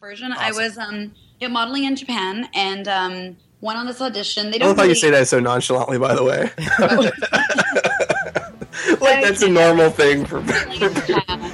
[0.00, 0.32] version.
[0.32, 4.50] I was um yeah, modeling in Japan and um went on this audition.
[4.50, 5.98] They don't love how you say that so nonchalantly.
[5.98, 6.50] By the way,
[9.00, 10.40] like that's a normal thing for.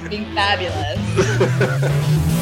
[0.08, 2.24] Being fabulous.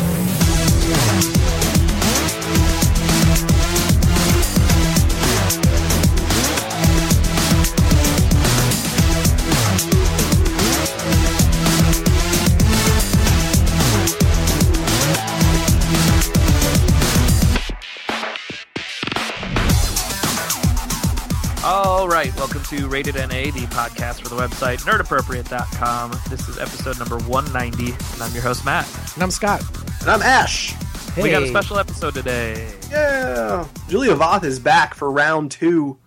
[22.78, 26.12] to Rated NA, the podcast for the website nerdappropriate.com.
[26.30, 28.88] This is episode number 190, and I'm your host, Matt.
[29.12, 29.62] And I'm Scott.
[30.00, 30.72] and I'm Ash.
[31.12, 31.22] Hey.
[31.22, 32.72] We got a special episode today.
[32.90, 35.98] Yeah, Julia Voth is back for round two.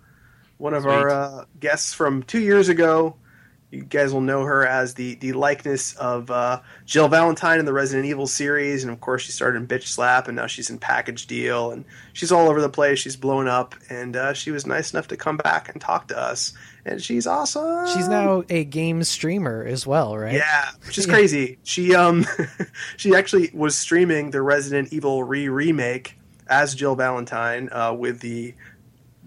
[0.58, 0.90] One of Sweet.
[0.92, 3.14] our uh, guests from two years ago.
[3.76, 7.72] You guys will know her as the the likeness of uh, Jill Valentine in the
[7.72, 10.78] Resident Evil series, and of course she started in Bitch Slap, and now she's in
[10.78, 12.98] Package Deal, and she's all over the place.
[12.98, 16.18] She's blown up, and uh, she was nice enough to come back and talk to
[16.18, 16.52] us,
[16.84, 17.86] and she's awesome.
[17.88, 20.32] She's now a game streamer as well, right?
[20.34, 21.12] Yeah, which is Yeah.
[21.12, 21.58] crazy.
[21.62, 22.26] She um
[22.96, 26.16] she actually was streaming the Resident Evil re remake
[26.48, 28.54] as Jill Valentine uh, with the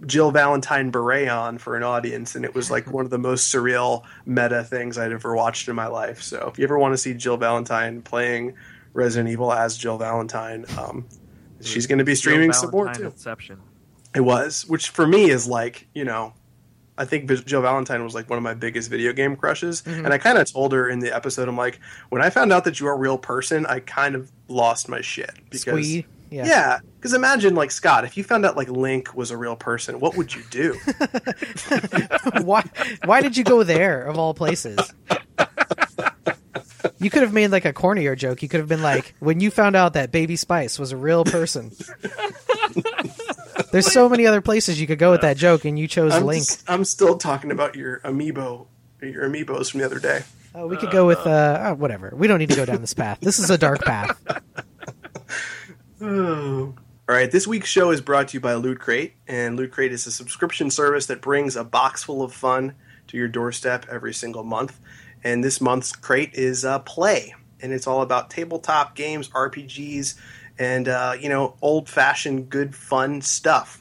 [0.05, 3.53] Jill Valentine beret on for an audience, and it was like one of the most
[3.53, 6.21] surreal meta things I'd ever watched in my life.
[6.21, 8.53] So if you ever want to see Jill Valentine playing
[8.93, 11.05] Resident Evil as Jill Valentine, um,
[11.61, 13.07] she's going to be streaming some more too.
[13.07, 13.59] Inception.
[14.15, 16.33] It was, which for me is like, you know,
[16.97, 19.83] I think Jill Valentine was like one of my biggest video game crushes.
[19.83, 20.05] Mhm.
[20.05, 22.65] And I kind of told her in the episode, I'm like, when I found out
[22.65, 25.31] that you're a real person, I kind of lost my shit.
[25.49, 26.05] Because, Squee.
[26.29, 26.45] Yeah.
[26.45, 26.79] yeah.
[26.97, 30.17] Because imagine, like, Scott, if you found out, like, Link was a real person, what
[30.17, 30.73] would you do?
[32.43, 32.63] why?
[33.05, 34.79] Why did you go there of all places?
[36.99, 38.41] You could have made like a cornier joke.
[38.41, 41.23] You could have been like, when you found out that Baby Spice was a real
[41.23, 41.71] person.
[43.71, 46.25] There's so many other places you could go with that joke, and you chose I'm,
[46.25, 46.41] Link.
[46.41, 48.67] s- I'm still talking about your amiibo,
[49.01, 50.23] your amiibos from the other day.
[50.55, 52.11] Oh, we could go with uh, oh, whatever.
[52.15, 53.19] We don't need to go down this path.
[53.21, 54.19] This is a dark path.
[57.09, 59.91] All right, this week's show is brought to you by Loot Crate, and Loot Crate
[59.91, 62.75] is a subscription service that brings a box full of fun
[63.07, 64.79] to your doorstep every single month.
[65.25, 70.15] And this month's crate is uh, Play, and it's all about tabletop games, RPGs,
[70.57, 73.78] and uh, you know old-fashioned good fun stuff.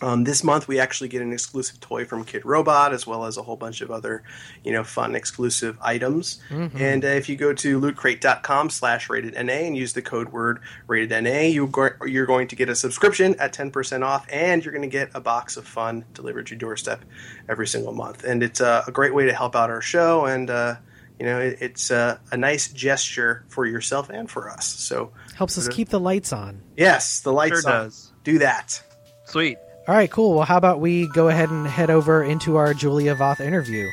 [0.00, 3.42] Um, this month, we actually get an exclusive toy from Kidrobot, as well as a
[3.42, 4.22] whole bunch of other,
[4.62, 6.40] you know, fun exclusive items.
[6.50, 10.60] And uh, if you go to lootcrate.com slash rated NA and use the code word
[10.86, 14.72] rated NA, you go- you're going to get a subscription at 10% off, and you're
[14.72, 17.04] going to get a box of fun delivered to your doorstep
[17.48, 18.22] every single month.
[18.24, 20.76] And it's uh, a great way to help out our show, and, uh,
[21.18, 24.66] you know, it, it's uh, a nice gesture for yourself and for us.
[24.66, 26.62] So, Helps us keep the lights on.
[26.76, 27.84] yes, the lights Sure on.
[27.86, 28.12] does.
[28.22, 28.80] Do that.
[29.24, 29.58] Sweet.
[29.88, 30.34] All right, cool.
[30.34, 33.88] Well, how about we go ahead and head over into our Julia Voth interview?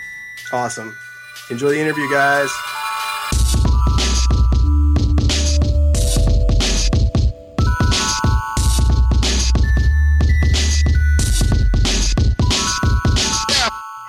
[0.52, 0.94] Awesome.
[1.50, 2.50] Enjoy the interview, guys.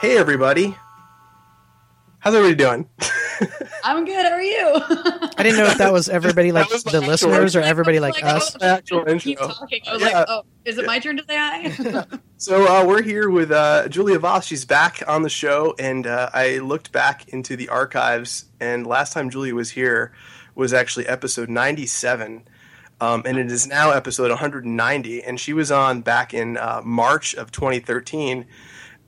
[0.01, 0.77] Hey, everybody.
[2.19, 2.89] How's everybody doing?
[3.87, 4.27] I'm good.
[4.27, 4.73] How are you?
[5.39, 8.25] I didn't know if that was everybody like was the listeners or everybody like Like,
[8.35, 8.61] us.
[8.63, 9.49] Actual Keep intro.
[9.49, 9.81] talking.
[9.87, 10.09] I was Yeah.
[10.19, 12.07] like, oh, is it my turn to say hi?
[12.39, 14.43] So uh, we're here with uh, Julia Voth.
[14.43, 19.15] She's back on the show, and uh, I looked back into the archives, and last
[19.15, 20.13] time Julia was here
[20.55, 22.47] was actually episode 97,
[23.01, 27.35] um, and it is now episode 190, and she was on back in uh, March
[27.35, 28.45] of 2013.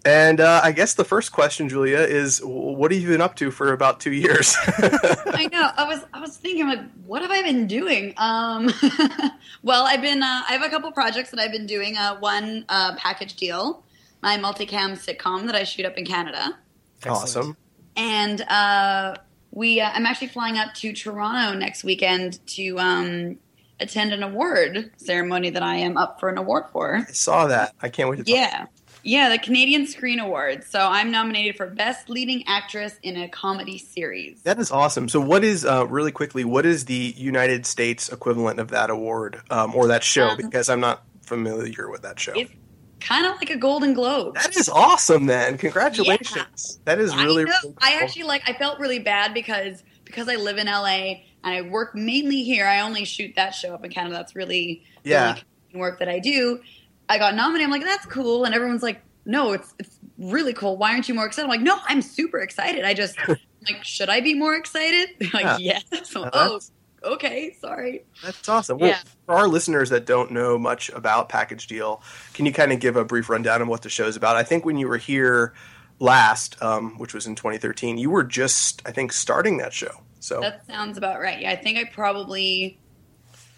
[0.05, 3.51] And uh, I guess the first question, Julia, is what have you been up to
[3.51, 4.57] for about two years?
[4.67, 5.71] I know.
[5.77, 8.15] I was I was thinking like, what have I been doing?
[8.17, 8.73] Um,
[9.63, 11.97] well, I've been uh, I have a couple projects that I've been doing.
[11.97, 13.83] Uh, one uh, package deal,
[14.23, 16.57] my multicam sitcom that I shoot up in Canada,
[17.05, 17.57] awesome.
[17.97, 19.17] and uh,
[19.51, 23.39] we uh, I'm actually flying up to Toronto next weekend to um,
[23.81, 27.05] attend an award ceremony that I am up for an award for.
[27.09, 27.75] I saw that.
[27.83, 28.35] I can't wait to talk.
[28.35, 28.67] Yeah.
[29.09, 30.67] Yeah, the Canadian Screen Awards.
[30.67, 34.43] So I'm nominated for Best Leading Actress in a Comedy Series.
[34.43, 35.09] That is awesome.
[35.09, 36.45] So, what is uh, really quickly?
[36.45, 40.29] What is the United States equivalent of that award um, or that show?
[40.29, 42.35] Um, because I'm not familiar with that show.
[42.37, 42.53] It's
[43.01, 44.35] kind of like a Golden Globe.
[44.35, 45.25] That is awesome.
[45.25, 46.79] Then congratulations.
[46.85, 47.45] That is really.
[47.45, 47.53] I, know.
[47.63, 48.43] really I actually like.
[48.47, 52.67] I felt really bad because because I live in LA and I work mainly here.
[52.67, 54.17] I only shoot that show up in Canada.
[54.17, 55.29] That's really Yeah.
[55.33, 56.61] Canadian work that I do.
[57.09, 57.65] I got nominated.
[57.65, 60.77] I'm like, that's cool, and everyone's like, no, it's it's really cool.
[60.77, 61.45] Why aren't you more excited?
[61.45, 62.85] I'm like, no, I'm super excited.
[62.85, 65.11] I just like, should I be more excited?
[65.35, 65.81] Like, Yeah.
[65.93, 66.11] yes.
[66.11, 66.61] So, oh,
[67.05, 68.05] okay, sorry.
[68.25, 68.79] That's awesome.
[68.79, 68.99] Well, Yeah.
[69.27, 72.03] for our listeners that don't know much about Package Deal,
[72.35, 74.37] can you kind of give a brief rundown of what the show's about?
[74.37, 75.55] I think when you were here
[76.01, 80.01] last, um, which was in 2013, you were just, I think, starting that show.
[80.21, 81.41] So That sounds about right.
[81.41, 82.79] Yeah, I think I probably,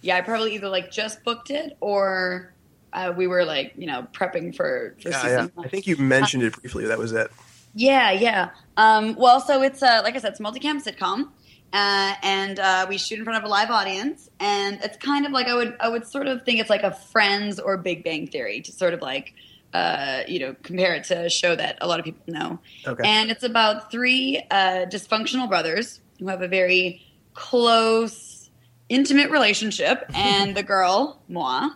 [0.03, 2.53] yeah, I probably either like just booked it or
[2.93, 5.63] uh, we were like, you know, prepping for for yeah, season yeah.
[5.65, 6.87] I think you mentioned it briefly.
[6.87, 7.31] That was it.
[7.75, 8.51] Yeah, yeah.
[8.77, 11.29] Um, well, so it's uh, like I said, it's a multicam sitcom,
[11.73, 15.33] uh, and uh, we shoot in front of a live audience, and it's kind of
[15.33, 18.27] like I would I would sort of think it's like a Friends or Big Bang
[18.27, 19.35] Theory to sort of like
[19.73, 23.03] uh, you know compare it to a show that a lot of people know, Okay.
[23.07, 28.51] and it's about three uh, dysfunctional brothers who have a very close,
[28.89, 31.69] intimate relationship, and the girl Moi,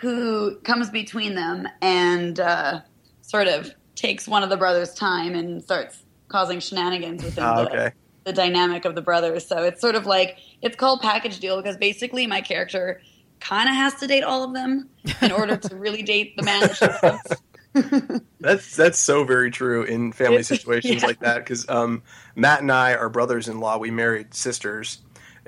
[0.00, 2.80] who comes between them and uh,
[3.22, 7.70] sort of takes one of the brothers' time and starts causing shenanigans within Ah, the,
[7.70, 7.90] okay.
[8.24, 9.46] the dynamic of the brothers.
[9.46, 13.00] So it's sort of like it's called package deal because basically my character
[13.40, 14.88] kind of has to date all of them
[15.22, 17.40] in order to really date the man that.
[18.40, 21.06] That's that's so very true in family situations Yeah.
[21.06, 22.02] like that because um,
[22.34, 23.78] Matt and I are brothers-in-law.
[23.78, 24.98] We married sisters,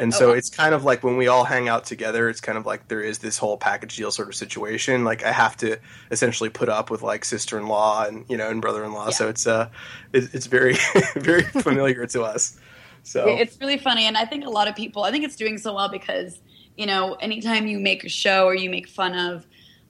[0.01, 0.35] and so Oh, wow.
[0.35, 2.29] it's kind of like when we all hang out together.
[2.29, 5.05] It's kind of like there is this whole package deal sort of situation.
[5.05, 5.79] Like I have to
[6.11, 9.07] essentially put up with like sister-in-law and you know and brother-in-law.
[9.07, 9.11] Yeah.
[9.11, 9.69] So it's uh
[10.13, 10.77] it, it's very
[11.17, 12.59] very familiar to us.
[13.03, 15.05] So It's really funny, and I think a lot of people.
[15.05, 16.41] I think it's doing so well because
[16.77, 19.47] you know, anytime you make a show or you make fun of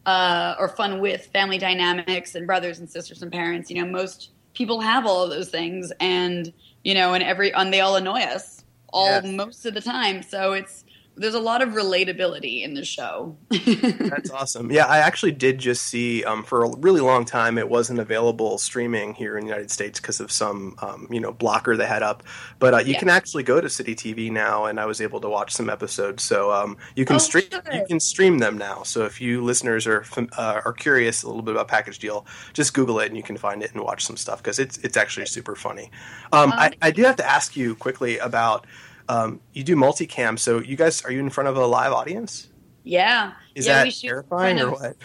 [0.07, 4.31] uh, or fun with family dynamics and brothers and sisters and parents, you know, most
[4.55, 6.53] people have all of those things, and
[6.85, 8.60] you know, and every and they all annoy us
[8.93, 9.25] all Yes.
[9.25, 10.23] most of the time.
[10.23, 10.85] So it's
[11.21, 13.37] there's a lot of relatability in the show.
[13.51, 14.73] That's awesome.
[14.73, 18.57] Yeah, I actually did just see um, for a really long time it wasn't available
[18.57, 22.03] streaming here in the United States because of some um, you know blocker they had
[22.03, 22.23] up.
[22.59, 23.01] But uh, you Yeah.
[23.01, 26.23] can actually go to Citytv now, and I was able to watch some episodes.
[26.23, 27.63] So um, you can Oh, stream good.
[27.73, 28.83] you can stream them now.
[28.83, 32.25] So if you listeners are uh, are curious a little bit about Package Deal,
[32.55, 34.97] just Google it and you can find it and watch some stuff because it's it's
[34.97, 35.91] actually super funny.
[36.33, 38.67] Um, I, I do have to ask you quickly about.
[39.11, 42.49] Um, you do multicam, so you guys are you in front of a live audience?
[42.85, 44.97] yeah, Is yeah, that we shoot in terrifying or what?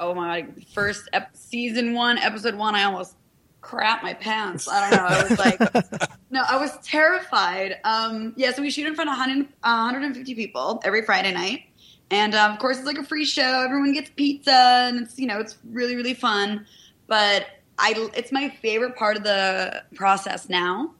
[0.00, 3.14] oh my god first ep- season one episode one i almost
[3.60, 4.66] crap my pants.
[4.68, 7.76] I don't know i was like no i was terrified.
[7.84, 11.64] Um yeah so we shoot in front of 100, uh, 150 people every friday night.
[12.10, 13.62] And um, of course it's like a free show.
[13.64, 14.52] Everyone gets pizza
[14.88, 16.66] and it's you know it's really really fun.
[17.06, 17.46] But
[17.78, 20.92] i it's my favorite part of the process now.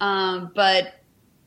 [0.00, 0.95] Um but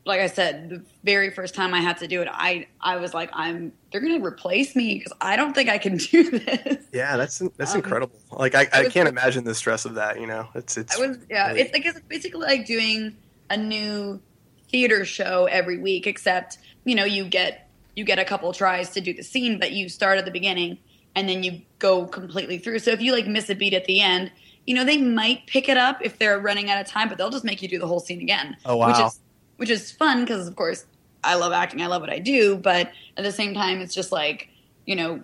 [0.10, 3.14] like I said, the very first time I had to do it, I I was
[3.14, 6.86] like, I'm they're gonna replace me because I don't think I can do this.
[6.94, 8.20] Yeah, that's that's Um, incredible.
[8.32, 10.20] Like I, I was- can't imagine the stress of that.
[10.20, 10.96] You know, it's it's.
[11.00, 13.16] I was yeah, really- it's like it's basically like doing
[13.50, 14.20] a new
[14.70, 19.02] theater show every week, except you know you get you get a couple tries to
[19.02, 20.78] do the scene, but you start at the beginning
[21.16, 22.80] and then you go completely through.
[22.80, 24.32] So if you like miss a beat at the end,
[24.66, 27.32] you know they might pick it up if they're running out of time, but they'll
[27.32, 28.56] just make you do the whole scene again.
[28.66, 28.88] Oh, wow.
[28.90, 29.20] Which is
[29.60, 30.86] which is fun because of course
[31.24, 34.12] I love acting, I love what I do, but at the same time it's just
[34.12, 34.50] like
[34.86, 35.22] you know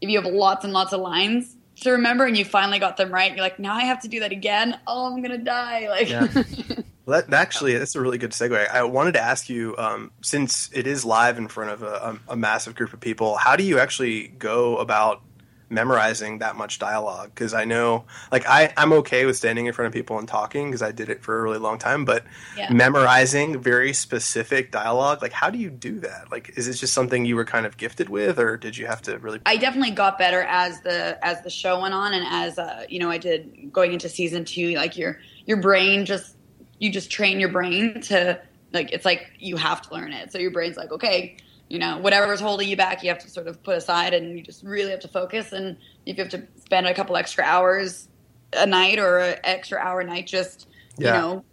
[0.00, 3.12] if you have lots and lots of lines to remember and you finally got them
[3.12, 4.78] right, you're like, now I have to do that again.
[4.86, 5.88] Oh, I'm gonna die!
[5.88, 6.28] Like, Yeah.
[7.08, 8.68] Well, that, actually, that's a really good segue.
[8.68, 12.32] I wanted to ask you, um, since it is live in front of a, a,
[12.32, 15.22] a massive group of people, how do you actually go about
[15.70, 17.30] memorizing that much dialogue?
[17.34, 20.66] Because I know, like, I, I'm okay with standing in front of people and talking
[20.68, 22.24] because I did it for a really long time, but
[22.56, 22.72] Yeah.
[22.72, 26.30] memorizing very specific dialogue, like, how do you do that?
[26.30, 29.02] Like, is it just something you were kind of gifted with, or did you have
[29.02, 29.40] to really?
[29.46, 32.98] I definitely got better as the as the show went on, and as uh, you
[32.98, 34.74] know, I did going into season two.
[34.74, 36.36] Like your your brain just
[36.78, 38.40] you just train your brain to
[38.72, 40.32] like it's like you have to learn it.
[40.32, 41.36] So your brain's like, okay,
[41.68, 44.42] you know, whatever's holding you back, you have to sort of put aside, and you
[44.42, 45.52] just really have to focus.
[45.52, 48.08] And if you have to spend a couple extra hours
[48.52, 50.66] a night or an extra hour a night, just
[50.98, 51.06] Yeah.
[51.06, 51.44] you know,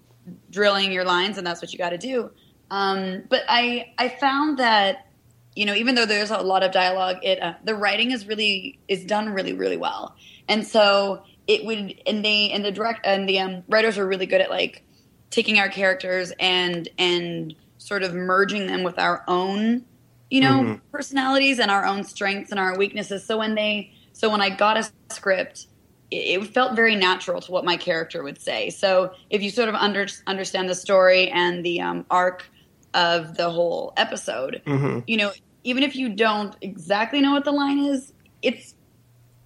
[0.49, 2.31] drilling your lines, and that's what you got to do.
[2.71, 5.07] Um, but I I found that
[5.55, 8.79] you know even though there's a lot of dialogue, it uh, the writing is really
[8.87, 10.15] is done really really well,
[10.47, 14.25] and so it would and they and the direct and the um, writers are really
[14.25, 14.81] good at like
[15.29, 19.85] taking our characters and and sort of merging them with our own
[20.29, 20.81] you know Mhm.
[20.91, 23.25] personalities and our own strengths and our weaknesses.
[23.25, 25.67] So when they so when I got a script
[26.11, 28.69] it it felt very natural to what my character would say.
[28.69, 32.49] So if you sort of under, understand the story and the um, arc
[32.93, 35.03] of the whole episode, Mhm.
[35.07, 35.31] you know,
[35.63, 38.75] even if you don't exactly know what the line is, it's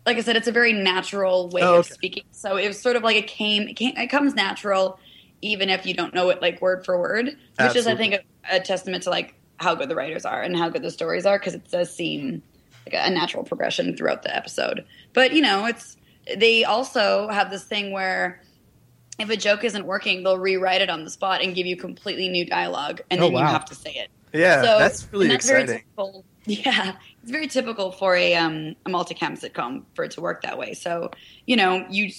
[0.06, 2.24] like I said, it's a very natural way Oh, of speaking.
[2.32, 5.00] So it was sort of like it came, it came, it comes natural,
[5.42, 8.58] even if you don't know it like word for word, which is I think a,
[8.58, 11.38] a testament to like how good the writers are and how good the stories are
[11.38, 12.42] because it does seem
[12.86, 14.86] like a, a natural progression throughout the episode.
[15.14, 15.98] But you know, it's
[16.38, 18.42] they also have this thing where
[19.20, 22.30] if a joke isn't working, they'll rewrite it on the spot and give you completely
[22.30, 24.10] new dialogue, and Oh, then you have to say it.
[24.34, 25.84] Yeah, So that's really and that's very exciting.
[25.98, 30.44] typical- yeah, it's very typical for a um, a multicam sitcom for it to work
[30.44, 30.74] that way.
[30.74, 31.12] So
[31.46, 32.12] you know, you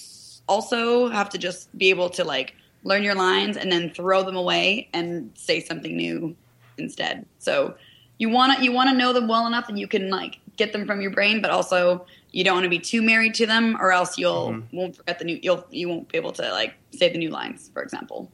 [0.47, 4.35] also have to just be able to like learn your lines and then throw them
[4.35, 6.35] away and say something new
[6.81, 7.25] instead.
[7.39, 7.75] So
[8.17, 10.73] you want to you want to know them well enough that you can like get
[10.73, 13.77] them from your brain, but also you don't want to be too married to them,
[13.79, 14.75] or else you'll Mm-hmm.
[14.77, 17.69] won't forget the new you'll you won't be able to like say the new lines,
[17.73, 18.31] for example.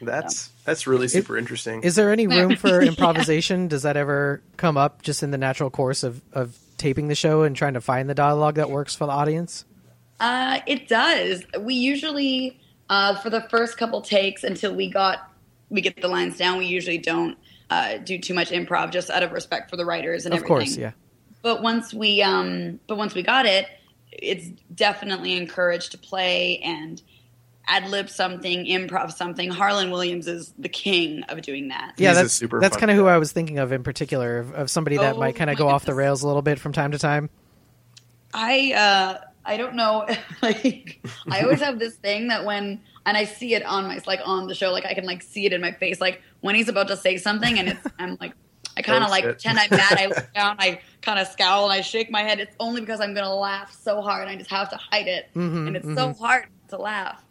[0.00, 1.82] That's that's really super interesting.
[1.82, 3.68] Is there any room for improvisation?
[3.68, 7.42] Does that ever come up just in the natural course of, of taping the show
[7.42, 9.64] and trying to find the dialogue that works for the audience?
[10.20, 11.42] Uh, it does.
[11.58, 12.58] We usually,
[12.90, 15.30] uh, for the first couple takes until we got
[15.70, 17.38] we get the lines down, we usually don't
[17.70, 20.56] uh, do too much improv, just out of respect for the writers and Of everything.
[20.56, 20.92] course, yeah.
[21.42, 23.66] But once we, um, but once we got it,
[24.12, 27.02] it's definitely encouraged to play and
[27.66, 29.50] ad lib something, improv something.
[29.50, 31.94] Harland Williams is the king of doing that.
[31.96, 33.06] Yeah, He's that's super that's kind of who.
[33.06, 35.58] I was thinking of in particular, of, of somebody that Oh might kind of my
[35.58, 37.28] go off the rails a little bit from time to time.
[38.32, 40.06] I uh I don't know
[40.42, 44.20] like I always have this thing that when and I see it on my like
[44.24, 46.68] on the show like I can like see it in my face like when he's
[46.68, 48.32] about to say something and it's I'm like
[48.76, 49.40] I kind Oh, of like shit.
[49.40, 52.38] pretend I'm mad I look down I kind of scowl and I shake my head
[52.38, 55.30] it's only because I'm going to laugh so hard I just have to hide it
[55.34, 57.22] Mhm, and it's so hard to laugh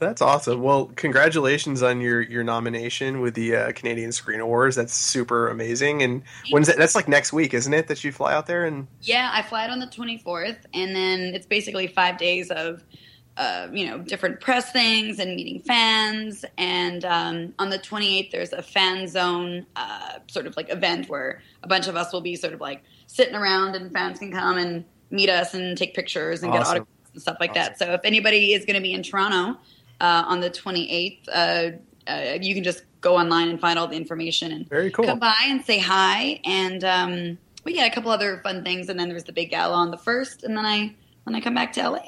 [0.00, 0.62] That's awesome.
[0.62, 4.74] Well, congratulations on your your nomination with the uh, Canadian Screen Awards.
[4.74, 6.02] That's super amazing.
[6.02, 6.78] And when's that?
[6.78, 7.86] That's like next week, isn't it?
[7.88, 11.34] That you fly out there and Yeah, I fly out on the 24th, and then
[11.36, 12.82] it's basically five days of,
[13.36, 16.44] uh, you know, different press things and meeting fans.
[16.58, 21.40] And um, on the 28th, there's a fan zone uh, sort of like event where
[21.62, 24.58] a bunch of us will be sort of like sitting around, and fans can come
[24.58, 27.78] and meet us and take pictures and get autographs and stuff like that.
[27.78, 29.58] So if anybody is going to be in Toronto
[30.00, 31.70] uh, on the 28th, uh,
[32.06, 35.04] uh, you can just go online and find all the information and very cool.
[35.04, 38.98] come by and say hi and um we got a couple other fun things and
[38.98, 40.94] then there's the big gala on the first and then i
[41.24, 41.98] then i come back to la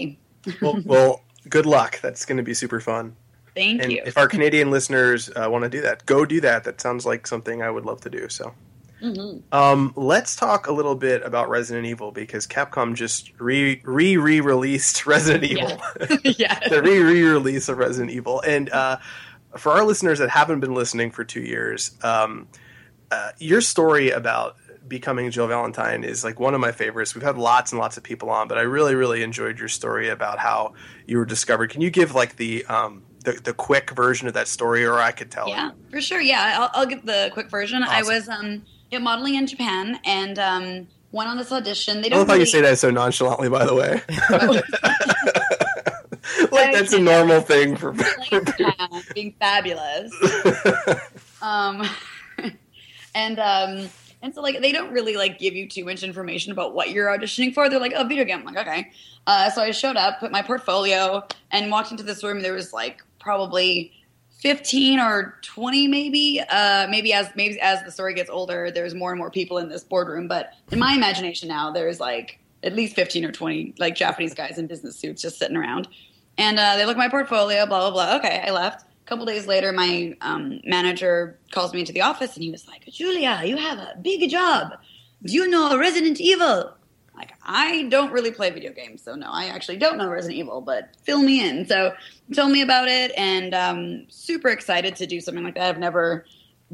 [0.61, 2.01] well, well, good luck.
[2.01, 3.17] That's going to be super fun.
[3.55, 6.65] thank And you if our Canadian listeners uh, want to do that, go do that.
[6.65, 8.29] That sounds like something I would love to do.
[8.29, 8.55] So.
[9.03, 9.43] Mhm.
[9.53, 14.41] Um, let's talk a little bit about Resident Evil because Capcom just re re re
[14.41, 15.77] released Resident Evil.
[16.23, 18.41] yeah the re re release of Resident Evil.
[18.43, 18.99] And uh,
[19.57, 22.47] for our listeners that haven't been listening for two years, um,
[23.11, 24.57] uh, your story about
[24.89, 27.15] becoming Jill Valentine is like one of my favorites.
[27.15, 30.09] We've had lots and lots of people on, but I really, really enjoyed your story
[30.09, 30.75] about how
[31.07, 31.71] you were discovered.
[31.71, 35.13] Can you give like the um, the, the quick version of that story, or I
[35.13, 35.47] could tell?
[35.47, 35.51] it?
[35.51, 39.37] yeah for sure yeah i'll, I'll give the quick version i was um yeah, modeling
[39.37, 42.79] in japan and um went on this audition they don't love how you say that
[42.79, 43.49] so nonchalantly.
[43.49, 44.01] By the way,
[46.51, 47.93] like I that's a normal thing for.
[47.93, 50.13] Japan, being fabulous
[51.43, 51.87] um,
[53.15, 53.89] and um,
[54.23, 57.09] and so like they don't really like give you too much information about what you're
[57.09, 57.69] auditioning for.
[57.69, 58.39] They're like, oh, video game.
[58.39, 58.91] I'm like, okay.
[59.27, 62.41] Uh, so I showed up, put my portfolio, and walked into this room.
[62.43, 63.93] There was like probably.
[64.41, 69.13] 15 or 20 maybe uh maybe as maybe as the story gets older there's more
[69.13, 72.97] and more people in this boardroom but in my imagination now there's like at least
[72.97, 75.87] 15 or 20 like japanese guys in business suits just sitting around
[76.39, 78.17] and uh, they look at my portfolio, blah, blah, blah.
[78.17, 78.87] Okay, I left.
[79.05, 82.69] A couple days later, my um, manager calls me into the office and he was
[82.69, 84.75] like, Julia, you have a big job.
[85.25, 86.75] Do you know Resident Evil?
[87.15, 90.61] Like, I don't really play video games, so no, I actually don't know Resident Evil,
[90.61, 91.67] but fill me in.
[91.67, 91.95] So
[92.33, 95.69] tell me about it and um, super excited to do something like that.
[95.69, 96.25] I've never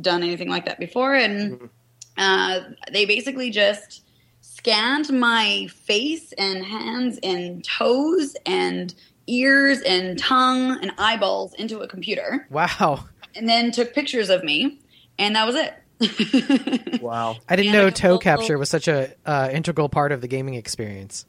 [0.00, 1.14] done anything like that before.
[1.14, 1.70] And
[2.16, 2.60] uh,
[2.92, 4.04] they basically just
[4.40, 8.94] scanned my face and hands and toes and
[9.28, 13.04] ears and tongue and eyeballs into a computer Wow.
[13.34, 14.80] and then took pictures of me
[15.18, 15.74] and that was it
[17.02, 17.36] wow.
[17.48, 20.20] I didn't Yeah, know like toe little- capture was such a uh, integral part of
[20.20, 21.26] the gaming experience.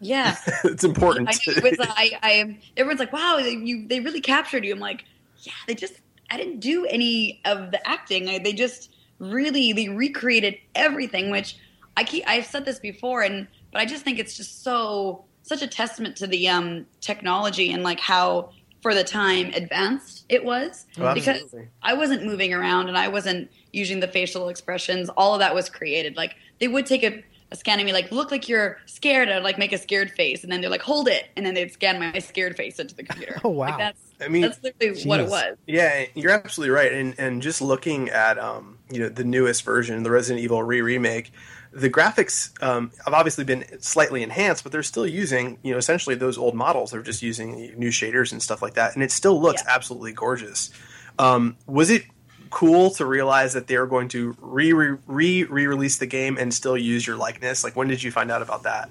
[0.00, 1.28] yeah it's important.
[1.28, 1.86] I know it was.
[1.90, 2.58] I, I.
[2.76, 5.04] Everyone's like, "Wow, they, you they really captured you." I'm like,
[5.42, 5.92] "Yeah, they just.
[6.30, 8.28] I didn't do any of the acting.
[8.30, 11.56] I, they just really they recreated everything." Which
[11.96, 12.24] I keep.
[12.26, 16.16] I've said this before, and but I just think it's just so such a testament
[16.16, 18.50] to the um, technology and like how
[18.82, 21.68] for the time advanced it was Oh, because absolutely.
[21.82, 25.08] I wasn't moving around and I wasn't using the facial expressions.
[25.10, 26.16] All of that was created.
[26.16, 27.22] Like they would take a,
[27.54, 29.28] scanning me like look like you're scared.
[29.30, 31.72] I'd like make a scared face, and then they're like hold it, and then they'd
[31.72, 33.40] scan my scared face into the computer.
[33.44, 33.68] Oh, wow.
[33.68, 35.56] Like, that's I mean, that's literally what it was.
[35.66, 36.92] Yeah, you're absolutely right.
[36.92, 40.82] And and just looking at um, you know the newest version, the Resident Evil re
[40.82, 41.32] remake,
[41.80, 46.14] the graphics um, have obviously been slightly enhanced, but they're still using you know essentially
[46.16, 46.90] those old models.
[46.90, 49.74] They're just using new shaders and stuff like that, and it still looks Yeah.
[49.74, 50.70] absolutely gorgeous.
[51.18, 52.04] Um, was it
[52.50, 56.52] cool to realize that they were going to re re re release the game and
[56.54, 57.64] still use your likeness?
[57.64, 58.88] Like, when did you find out about that?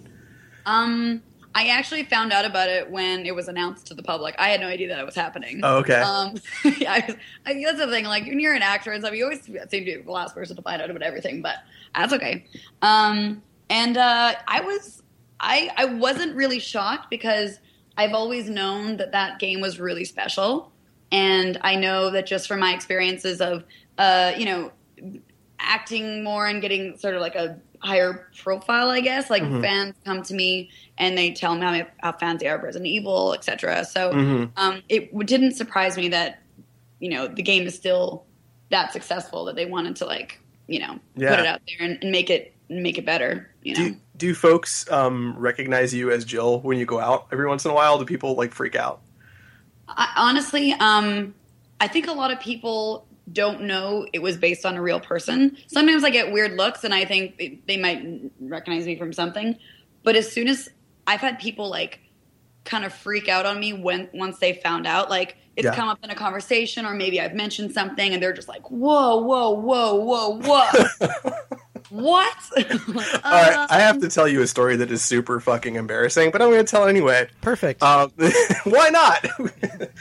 [0.66, 1.24] Um,
[1.56, 4.36] I actually found out about it when it was announced to the public.
[4.38, 5.62] I had no idea that it was happening.
[5.64, 5.96] Oh, okay.
[6.02, 6.36] Um,
[6.78, 7.16] yeah, I, was-
[7.48, 8.06] I, that's the thing.
[8.06, 10.56] Like when you're an actor and stuff, you always seem to be the last person
[10.56, 11.56] to find out about everything, but
[11.96, 12.46] that's okay.
[12.82, 15.02] Um, and uh, I was,
[15.40, 17.60] I, I wasn't really shocked because
[17.98, 20.72] I've always known that that game was really special,
[21.12, 23.64] and I know that just from my experiences of,
[23.98, 24.72] uh, you know,
[25.60, 29.30] acting more and getting sort of like a higher profile, I guess.
[29.30, 29.62] Like Mhm.
[29.62, 32.88] fans come to me and they tell me how, how fans they are of Resident
[32.88, 33.86] Evil, etc.
[33.86, 34.52] So Mhm.
[34.56, 36.44] um, it w- didn't surprise me that
[37.00, 38.26] you know the game is still
[38.70, 41.32] that successful that they wanted to like you know Yeah.
[41.32, 43.50] put it out there and, and make it make it better.
[43.64, 47.48] You know, Do do folks um, recognize you as Jill when you go out every
[47.48, 47.98] once in a while?
[47.98, 49.02] Do people like freak out?
[49.88, 51.34] I, honestly, um,
[51.80, 55.58] I think a lot of people don't know it was based on a real person.
[55.68, 58.06] Sometimes I get weird looks, and I think they, they might
[58.40, 59.58] recognize me from something.
[60.04, 60.70] But as soon as
[61.06, 62.00] I've had people like
[62.66, 65.76] kind of freak out on me when once they found out, like it's Yeah.
[65.76, 69.18] come up in a conversation, or maybe I've mentioned something, and they're just like, "Whoa,
[69.18, 71.32] whoa, whoa, whoa, whoa."
[71.90, 72.36] What?
[72.56, 72.70] Like,
[73.26, 76.32] All right, I have um, to tell you a story that is super fucking embarrassing,
[76.32, 77.30] but I'm going to tell it anyway.
[77.42, 77.82] Perfect.
[77.82, 78.12] Um,
[78.66, 79.22] why not?
[79.38, 79.50] do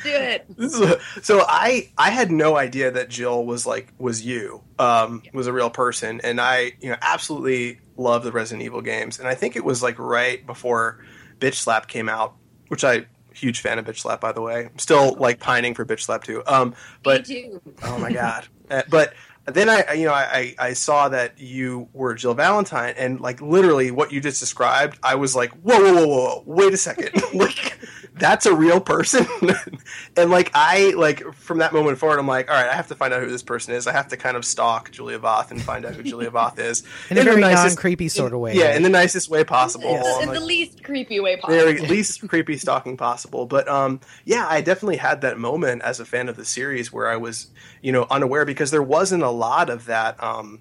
[0.05, 0.47] it.
[0.57, 4.63] this is a, so I I had no idea that Jill was like was you
[4.81, 9.21] um, was a real person, and I you know absolutely love the Resident Evil games,
[9.21, 11.05] and I think it was like right before
[11.39, 12.35] Bitch Slap came out,
[12.69, 14.66] which I huge fan of Bitch Slap by the way.
[14.66, 16.43] I'm still like pining for Bitch Slap too.
[16.47, 17.61] Um, but me too.
[17.85, 18.47] Oh my god!
[18.71, 19.14] Uh, but
[19.45, 23.40] then I, I- you know, I, I saw that you were Jill Valentine, and like
[23.40, 27.11] literally what you just described, I was like, whoa, whoa, whoa, whoa, wait a second,
[27.35, 27.79] like
[28.18, 29.26] that's a real person,
[30.16, 32.94] and like I like from that moment forward, I'm like, all right, I have to
[32.94, 33.87] find out who this person is.
[33.87, 36.83] I have to kind of stalk Julia Voth and find out who Julia Voth is
[37.11, 38.55] in a the very nicest- non-creepy sort of way.
[38.55, 39.88] Yeah, in the nicest way possible.
[39.96, 41.55] In the, in like- the least creepy way possible.
[41.72, 43.46] very least creepy stalking possible.
[43.46, 47.09] But um, yeah, I definitely had that moment as a fan of the series where
[47.09, 47.48] I was,
[47.83, 50.61] you know, unaware because there wasn't a lot of that, um,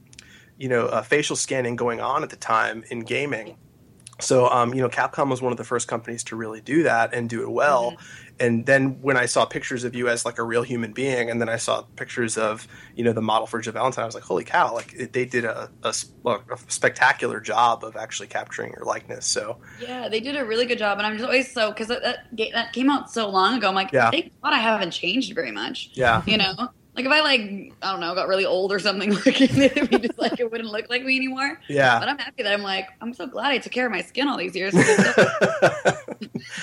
[0.58, 3.58] you know, uh, facial scanning going on at the time in gaming.
[4.20, 7.14] So, um, you know, Capcom was one of the first companies to really do that
[7.14, 7.98] and do it well.
[8.40, 11.40] And then when I saw pictures of you as like a real human being, and
[11.40, 14.24] then I saw pictures of you know the model for Jill Valentine, I was like,
[14.26, 14.74] holy cow!
[14.74, 15.70] Like it, they did a
[16.68, 19.26] spectacular job of actually capturing your likeness.
[19.26, 22.02] So Yeah, they did a really good job, and I'm just always so because that,
[22.04, 22.20] that
[22.54, 23.70] that came out so long ago.
[23.70, 24.12] I'm like, Yeah.
[24.12, 25.92] thank God I haven't changed very much.
[25.96, 26.54] yeah, You know,
[26.96, 30.00] like if I like I don't know got really old or something, like it'd be
[30.00, 31.60] just like it wouldn't look like me anymore.
[31.68, 32.00] yeah.
[32.00, 34.28] But I'm happy that I'm like I'm so glad I took care of my skin
[34.28, 34.74] all these years.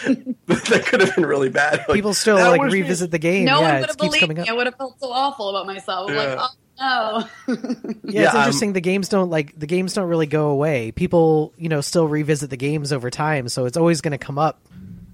[0.06, 1.78] that could have been really bad.
[1.88, 2.80] Like, People still like was me.
[2.82, 3.44] revisit the game.
[3.44, 4.40] no one would it have believed me.
[4.42, 4.48] up.
[4.48, 6.10] I would have felt so awful about myself.
[6.10, 6.16] Yeah.
[6.34, 6.48] like, oh
[6.80, 7.54] no.
[7.54, 8.72] Yeah, Yeah, it's um, interesting.
[8.72, 10.92] the games don't like the games don't really go away.
[10.92, 14.38] People, you know, still revisit the games over time, so it's always going to come
[14.38, 14.60] up.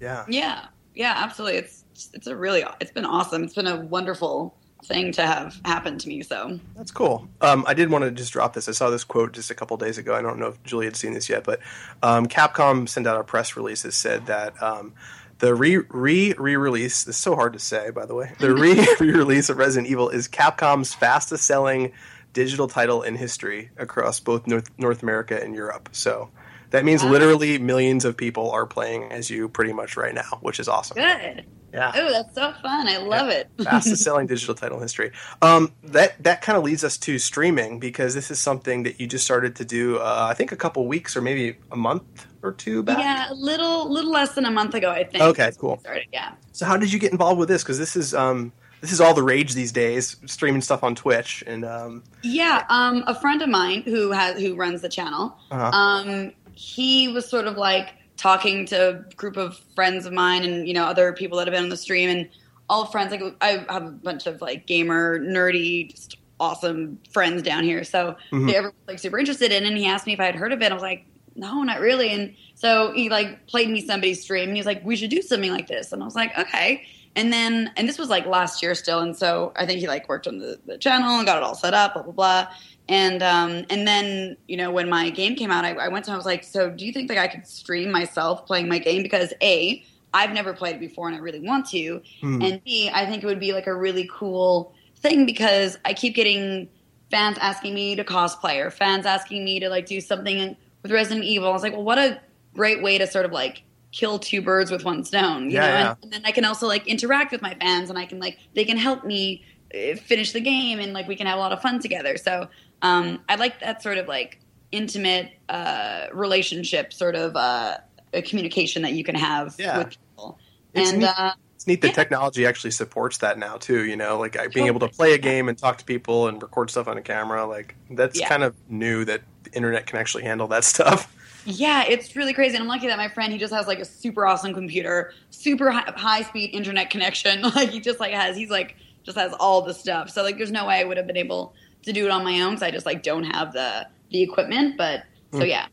[0.00, 1.58] Yeah, yeah, yeah, absolutely.
[1.58, 3.42] It's it's a really it's been awesome.
[3.44, 6.22] It's been a wonderful thing to have happened to me.
[6.22, 7.28] So that's cool.
[7.40, 8.68] Um, I did want to just drop this.
[8.68, 10.14] I saw this quote just a couple days ago.
[10.14, 11.60] I don't know if Julie had seen this yet, but
[12.02, 14.94] um, Capcom sent out a press release that said that um,
[15.38, 17.06] the re re re release.
[17.06, 18.32] Is so hard to say, by the way.
[18.38, 21.92] The re re release of Resident Evil is Capcom's fastest selling
[22.32, 25.90] digital title in history across both North North America and Europe.
[25.92, 26.30] So.
[26.70, 27.10] That means Wow.
[27.10, 30.96] literally millions of people are playing as you pretty much right now, which is awesome.
[30.96, 31.44] good.
[31.72, 31.92] Yeah.
[31.94, 32.88] Oh, that's so fun.
[32.88, 33.48] I love it.
[33.62, 35.12] fastest selling digital title in history.
[35.42, 39.06] Um, that that kind of leads us to streaming because this is something that you
[39.06, 39.98] just started to do.
[39.98, 42.98] Uh, I think a couple weeks or maybe a month or two back.
[42.98, 45.22] Yeah, a little little less than a month ago, I think.
[45.22, 45.78] Okay, cool.
[45.80, 46.32] Started, yeah.
[46.52, 47.62] So how did you get involved with this?
[47.62, 48.50] Because this is um,
[48.80, 53.04] this is all the rage these days, streaming stuff on Twitch and um, Yeah, um,
[53.06, 55.64] a friend of mine who has who runs the channel, Uh-huh.
[55.76, 60.66] um, he was sort of like talking to a group of friends of mine and
[60.66, 62.28] you know other people that have been on the stream and
[62.68, 63.12] all friends.
[63.12, 67.84] Like I have a bunch of like gamer, nerdy, just awesome friends down here.
[67.84, 68.50] So Mhm.
[68.52, 70.52] they were like super interested in, it, and he asked me if I had heard
[70.52, 70.70] of it.
[70.70, 72.10] I was like, no, not really.
[72.10, 75.22] And so he like played me somebody's stream, and he was like, we should do
[75.22, 75.92] something like this.
[75.92, 76.84] And I was like, okay.
[77.16, 80.08] And then, and this was like last year still, and so I think he like
[80.08, 82.46] worked on the, the channel and got it all set up, blah blah blah.
[82.88, 86.10] And um, and then you know when my game came out, I, I went to
[86.10, 86.14] him.
[86.14, 89.02] I was like, "So do you think like I could stream myself playing my game?
[89.02, 92.40] Because a, I've never played it before and I really want to, Hmm.
[92.42, 96.14] and b, I think it would be like a really cool thing because I keep
[96.14, 96.68] getting
[97.10, 101.24] fans asking me to cosplay or fans asking me to like do something with Resident
[101.24, 101.48] Evil.
[101.48, 102.20] I was like, well, what a
[102.54, 105.66] great way to sort of like kill two birds with one stone, you Yeah, know?
[105.68, 105.90] yeah.
[105.90, 108.38] And, and then I can also like interact with my fans and I can like
[108.54, 111.52] they can help me uh, finish the game and like we can have a lot
[111.52, 112.16] of fun together.
[112.16, 112.48] So
[112.82, 114.38] um, I like that sort of like
[114.72, 117.78] intimate uh, relationship, sort of uh,
[118.12, 119.78] a communication that you can have Yeah.
[119.78, 120.38] with people.
[120.74, 121.08] It's and neat.
[121.18, 121.92] uh, It's neat that Yeah.
[121.94, 123.84] technology actually supports that now too.
[123.84, 126.40] You know, like I- being able to play a game and talk to people and
[126.40, 127.46] record stuff on a camera.
[127.46, 128.28] Like that's Yeah.
[128.28, 131.12] kind of new that the internet can actually handle that stuff.
[131.46, 132.56] Yeah, it's really crazy.
[132.56, 135.70] And I'm lucky that my friend he just has like a super awesome computer, super
[135.70, 137.40] high, high speed internet connection.
[137.54, 140.10] Like he just like has he's like just has all the stuff.
[140.10, 142.40] So like there's no way I would have been able to do it on my
[142.42, 144.76] own because I just like don't have the the equipment.
[144.76, 145.44] But so Hmm.
[145.46, 145.66] yeah,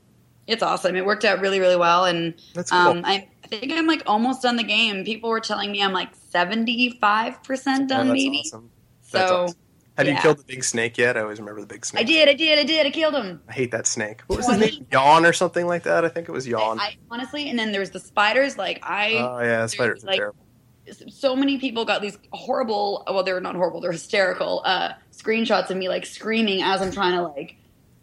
[0.48, 0.96] it's awesome.
[0.96, 2.06] It worked out really really well.
[2.06, 2.80] And That's cool.
[2.80, 5.04] um, I, I think I'm like almost done the game.
[5.06, 8.40] People were telling me I'm like 75 percent Oh, done that's maybe.
[8.46, 8.70] awesome.
[9.02, 9.58] So awesome.
[9.98, 11.16] Have you killed the big snake yet?
[11.16, 12.02] I always remember the big snake.
[12.02, 12.86] I did, I did, I did.
[12.86, 13.40] I killed him.
[13.48, 14.24] I hate that snake.
[14.28, 14.86] What was his name?
[14.92, 16.04] Yawn or something like that?
[16.04, 16.82] I think it was Yawn.
[16.82, 18.58] I honestly, and then there's the spiders.
[18.58, 19.14] Like I.
[19.14, 20.45] oh yeah, spiders are like- terrible.
[21.10, 25.78] So many people got these horrible well they're not horrible they're hysterical uh screenshots of
[25.78, 27.56] me like screaming as i'm trying to like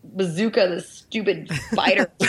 [0.04, 2.10] bazooka this stupid spider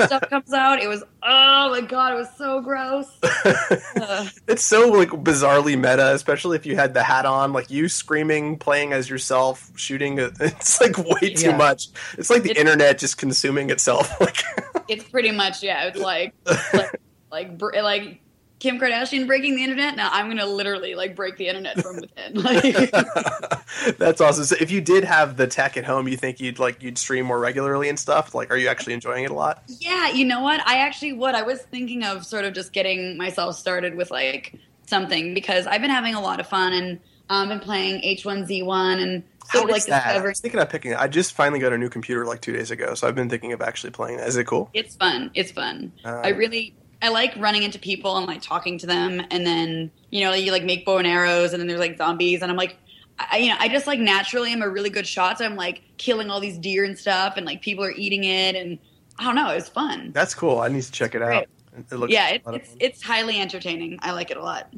[0.00, 3.06] stuff comes out it was oh my god it was so gross
[4.48, 8.56] it's so like bizarrely meta, especially if you had the hat on, like you screaming,
[8.58, 10.18] playing as yourself, shooting.
[10.40, 11.56] It's like way too Yeah.
[11.56, 11.88] much.
[12.16, 14.18] It's like the It's- internet just consuming itself.
[14.20, 14.42] Like
[14.88, 16.32] it's pretty much yeah it's like
[16.72, 18.20] like like, like
[18.58, 22.34] kim kardashian breaking the internet now i'm gonna literally like break the internet from within
[22.42, 22.90] like
[23.98, 24.44] That's awesome.
[24.44, 27.26] So if you did have the tech at home, you think you'd like you'd stream
[27.26, 28.34] more regularly and stuff?
[28.34, 29.62] Like, are you actually enjoying it a lot?
[29.68, 30.66] Yeah, you know what?
[30.66, 31.34] I actually would.
[31.34, 34.54] I was thinking of sort of just getting myself started with like
[34.86, 39.22] something because I've been having a lot of fun and um, been playing H1Z1 and
[39.48, 40.04] How sort is like that?
[40.06, 40.28] I discover.
[40.28, 40.92] was thinking of picking.
[40.92, 40.98] it.
[40.98, 43.52] I just finally got a new computer like two days ago, so I've been thinking
[43.52, 44.16] of actually playing.
[44.18, 44.28] that.
[44.28, 44.70] Is it cool?
[44.72, 45.30] It's fun.
[45.34, 45.92] It's fun.
[46.04, 46.74] Uh, I really.
[47.02, 50.52] I like running into people and like talking to them, and then you know you
[50.52, 52.76] like make bow and arrows, and then there's like zombies, and I'm like,
[53.18, 55.82] I, you know, I just like naturally am a really good shot, so I'm like
[55.98, 58.78] killing all these deer and stuff, and like people are eating it, and
[59.18, 60.12] I don't know, it was fun.
[60.12, 60.60] That's cool.
[60.60, 61.46] I need to check it out.
[61.72, 61.86] Great.
[61.90, 62.78] It looks yeah, a it's lot of it's, fun.
[62.80, 63.98] it's highly entertaining.
[64.00, 64.72] I like it a lot.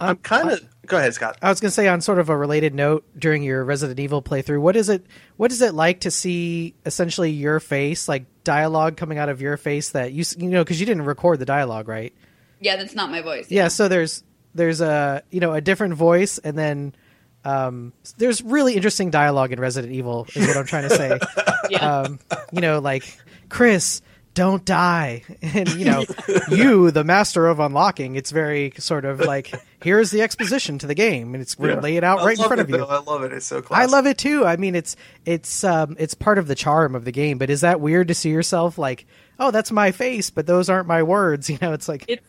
[0.00, 0.60] I'm kind of.
[0.86, 1.36] Go ahead, Scott.
[1.42, 4.22] I was going to say on sort of a related note during your Resident Evil
[4.22, 5.06] playthrough, what is it
[5.36, 9.56] what is it like to see essentially your face, like dialogue coming out of your
[9.56, 12.12] face that you you know cuz you didn't record the dialogue, right?
[12.60, 13.50] Yeah, that's not my voice.
[13.50, 14.22] Yeah, so there's
[14.54, 16.94] there's a, you know, a different voice and then
[17.44, 21.18] um there's really interesting dialogue in Resident Evil is what I'm trying to say.
[21.70, 22.00] Yeah.
[22.00, 22.18] um,
[22.52, 24.02] you know, like Chris,
[24.34, 26.04] don't die, and you know,
[26.50, 28.16] you, the master of unlocking.
[28.16, 31.80] It's very sort of like here's the exposition to the game, and it's we Yeah.
[31.80, 32.78] lay it out I right in front it, of you.
[32.78, 32.86] though.
[32.86, 33.32] I love it.
[33.32, 33.78] It's so close.
[33.78, 34.44] I love it too.
[34.44, 37.38] I mean, it's it's um it's part of the charm of the game.
[37.38, 39.06] But is that weird to see yourself like,
[39.38, 41.48] oh, that's my face, but those aren't my words?
[41.54, 42.26] You know, it's like it's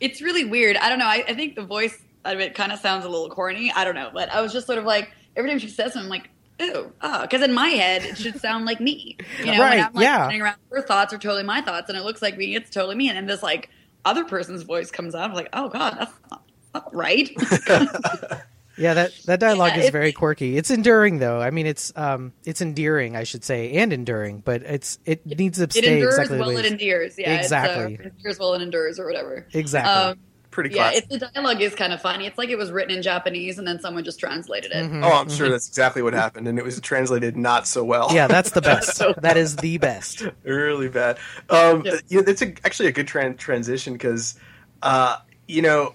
[0.00, 0.76] it's really weird.
[0.76, 1.06] I don't know.
[1.06, 3.72] I, I think the voice of it kind of sounds a little corny.
[3.74, 6.02] I don't know, but I was just sort of like every time she says something,
[6.04, 6.30] I'm like,
[6.62, 9.20] ooh, oh, because in my head it should sound like me.
[9.42, 10.22] You know, Right, when I'm like yeah.
[10.26, 12.54] running around, her thoughts are totally my thoughts, and it looks like me.
[12.56, 13.70] It's totally me, and then this like
[14.04, 15.30] other person's voice comes out.
[15.30, 16.42] I'm like, oh god, that's not,
[16.74, 17.28] not right.
[18.76, 20.56] yeah, that that dialogue Yeah, is very quirky.
[20.56, 21.40] It's enduring though.
[21.40, 25.58] I mean, it's um it's endearing, I should say, and enduring, but it's it needs
[25.58, 27.14] to it stay endures exactly way it endures.
[27.18, 27.94] Yeah, Exactly.
[27.94, 29.46] It's, uh, endures while it endures, or whatever.
[29.52, 30.02] exactly.
[30.10, 30.18] Um,
[30.50, 31.04] Pretty yeah, classic.
[31.10, 32.26] it's, the dialogue is kind of funny.
[32.26, 34.90] It's like it was written in Japanese and then someone just translated it.
[34.90, 38.08] Mhm, oh, I'm sure that's exactly what happened, and it was translated not so well.
[38.12, 39.02] Yeah, that's the best.
[39.18, 40.26] that is the best.
[40.44, 41.18] really bad.
[41.50, 41.96] Um, Yeah.
[42.08, 44.36] you know, that's a, actually a good tran- transition because,
[44.82, 45.94] uh, you know,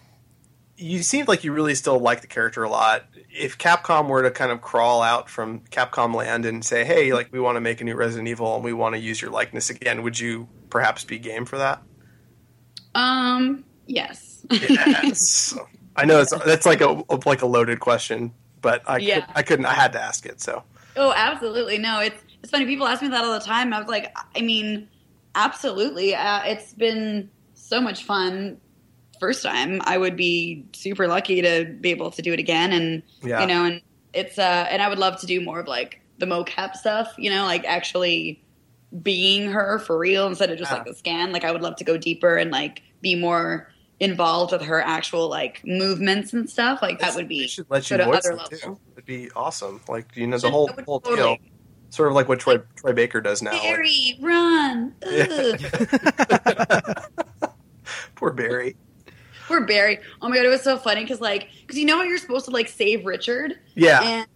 [0.77, 3.05] you seemed like you really still like the character a lot.
[3.31, 7.29] If Capcom were to kind of crawl out from Capcom land and say, "Hey, like
[7.31, 9.69] we want to make a new Resident Evil and we want to use your likeness
[9.71, 11.81] again," would you perhaps be game for that?
[12.95, 14.32] Um, yes.
[14.49, 15.57] Yes.
[15.95, 19.21] I know it's that's like a like a loaded question, but I Yeah.
[19.21, 19.65] could, I couldn't.
[19.65, 20.41] I had to ask it.
[20.41, 20.63] So
[20.95, 21.77] Oh, absolutely.
[21.77, 22.65] No, it's it's funny.
[22.65, 23.67] People ask me that all the time.
[23.67, 24.89] and I was like, I mean,
[25.35, 26.15] absolutely.
[26.15, 28.59] Uh, it's been so much fun.
[29.19, 33.03] First time, I would be super lucky to be able to do it again, and
[33.21, 33.81] yeah, you know, and
[34.13, 37.13] it's uh, and I would love to do more of like the mocap stuff.
[37.17, 38.43] You know, like actually
[39.01, 40.77] being her for real instead of just Yeah.
[40.79, 41.31] like the scan.
[41.31, 43.69] Like I would love to go deeper and like be more
[44.03, 46.81] involved with her actual like movements and stuff.
[46.81, 48.79] Like that would be should let you voice other them level.
[48.93, 49.81] It'd be awesome.
[49.87, 51.37] Like you know the whole whole totally- deal.
[51.89, 53.51] Sort of like what Troy Troy Baker does now.
[53.51, 54.95] like- Barry, run!
[55.05, 55.61] Ugh.
[58.15, 58.75] poor Barry.
[59.47, 59.99] Poor Barry.
[60.21, 62.45] Oh my god, it was so funny because like, because you know how you're supposed
[62.45, 64.01] to like save Richard, Yeah.
[64.01, 64.27] and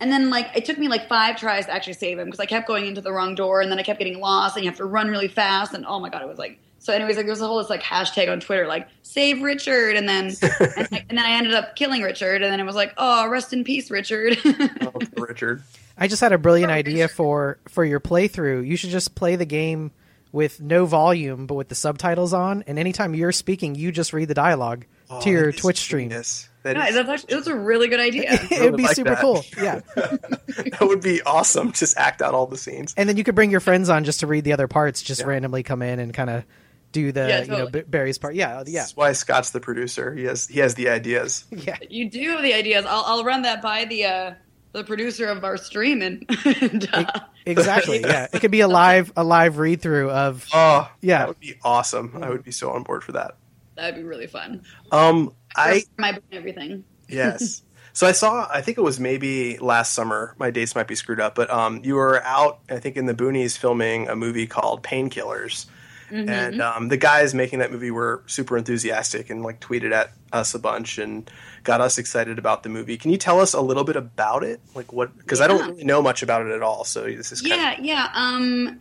[0.00, 2.46] and then like it took me like five tries to actually save him because I
[2.46, 4.78] kept going into the wrong door, and then I kept getting lost, and you have
[4.78, 6.60] to run really fast, and oh my god, it was like.
[6.82, 9.96] So, anyways, like there was a whole this like hashtag on Twitter, like "Save Richard,"
[9.96, 12.74] and then and, like, and then I ended up killing Richard, and then it was
[12.74, 14.38] like, "Oh, rest in peace, Richard."
[14.82, 15.62] Oh, Richard.
[15.98, 18.66] I just had a brilliant oh, idea for for your playthrough.
[18.66, 19.90] You should just play the game
[20.32, 24.28] with no volume, but with the subtitles on, and anytime you're speaking, you just read
[24.28, 26.08] the dialogue Oh, to your Twitch stream.
[26.08, 26.48] genius.
[26.62, 28.24] That No, is- that's actually, it was a really good idea.
[28.50, 29.20] it would be like super that.
[29.20, 29.44] cool.
[29.60, 31.72] Yeah, that would be awesome.
[31.72, 32.94] Just act out all the scenes.
[32.96, 35.02] and then you could bring your friends on just to read the other parts.
[35.02, 35.26] Just Yeah.
[35.26, 36.44] randomly come in and kind of
[36.92, 37.66] do the Yeah, you know.
[37.68, 38.34] B- Barry's part.
[38.34, 40.14] Yeah, yeah, That's why Scott's the producer.
[40.14, 41.44] He has he has the ideas.
[41.50, 41.76] yeah.
[41.88, 42.84] You do have the ideas.
[42.86, 44.34] I'll, I'll run that by the uh,
[44.72, 46.24] the producer of our stream and,
[46.60, 47.04] and uh,
[47.46, 48.00] Exactly.
[48.04, 51.18] Yeah, it could be a live a live read through of Oh, Yeah.
[51.18, 52.18] that would be awesome.
[52.22, 53.36] I would be so on board for that.
[53.76, 54.62] that'd be really fun.
[54.92, 56.84] Um, I my and everything.
[57.08, 57.62] yes.
[57.92, 58.46] So I saw.
[58.48, 60.36] I think it was maybe last summer.
[60.38, 62.60] My dates might be screwed up, but um, you were out.
[62.70, 65.66] I think in the boonies filming a movie called Painkillers,
[66.10, 66.28] Mm-hmm.
[66.28, 70.54] and um, the guys making that movie were super enthusiastic and like tweeted at us
[70.54, 71.30] a bunch and
[71.62, 72.96] got us excited about the movie.
[72.96, 74.60] Can you tell us a little bit about it?
[74.74, 75.16] Like what?
[75.16, 76.84] Because I don't really know much about it at all.
[76.84, 78.10] So this is kind Yeah, yeah.
[78.14, 78.80] Um,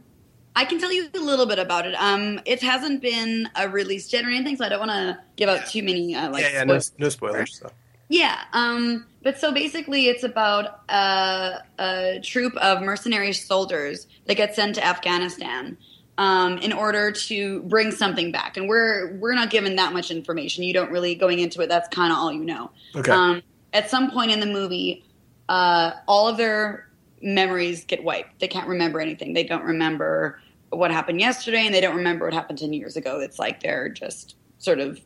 [0.56, 1.94] I can tell you a little bit about it.
[1.96, 5.50] Um, it hasn't been a release yet or anything, so I don't want to give
[5.50, 6.44] out too many uh, like.
[6.44, 6.94] yeah, yeah, no, spoilers.
[6.98, 7.60] no spoilers.
[7.60, 7.72] So.
[8.10, 14.56] Yeah, um, but so basically, it's about a, a troop of mercenary soldiers that get
[14.56, 15.78] sent to Afghanistan
[16.20, 20.66] um, in order to bring something back, and we're we're not given that much information.
[20.66, 21.70] You don't really going into it.
[21.70, 22.72] That's kind of all you know.
[22.94, 23.10] Okay.
[23.10, 25.06] Um, at some point in the movie,
[25.48, 26.90] uh, all of their
[27.22, 28.40] memories get wiped.
[28.42, 29.34] They can't remember anything.
[29.34, 33.22] They don't remember what happened yesterday, and they don't remember what happened ten years ago.
[33.22, 35.00] It's like they're just sort of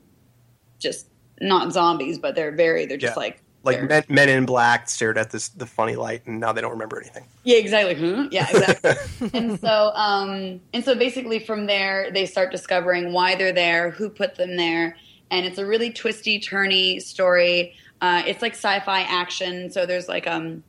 [0.80, 2.88] just not zombies, but they're very.
[2.88, 3.20] They're just Yeah.
[3.20, 6.52] like like they're- men, men in black stared at this the funny light and now
[6.54, 7.26] they don't remember anything.
[7.44, 7.96] Yeah, exactly.
[7.96, 8.28] Huh?
[8.32, 9.30] Yeah, exactly.
[9.34, 14.10] and so, um, and so basically from there, they start discovering why they're there, who
[14.10, 14.96] put them there,
[15.32, 17.74] and it's a really twisty, turny story.
[18.02, 20.62] Uh, it's like sci-fi action, so there's like um,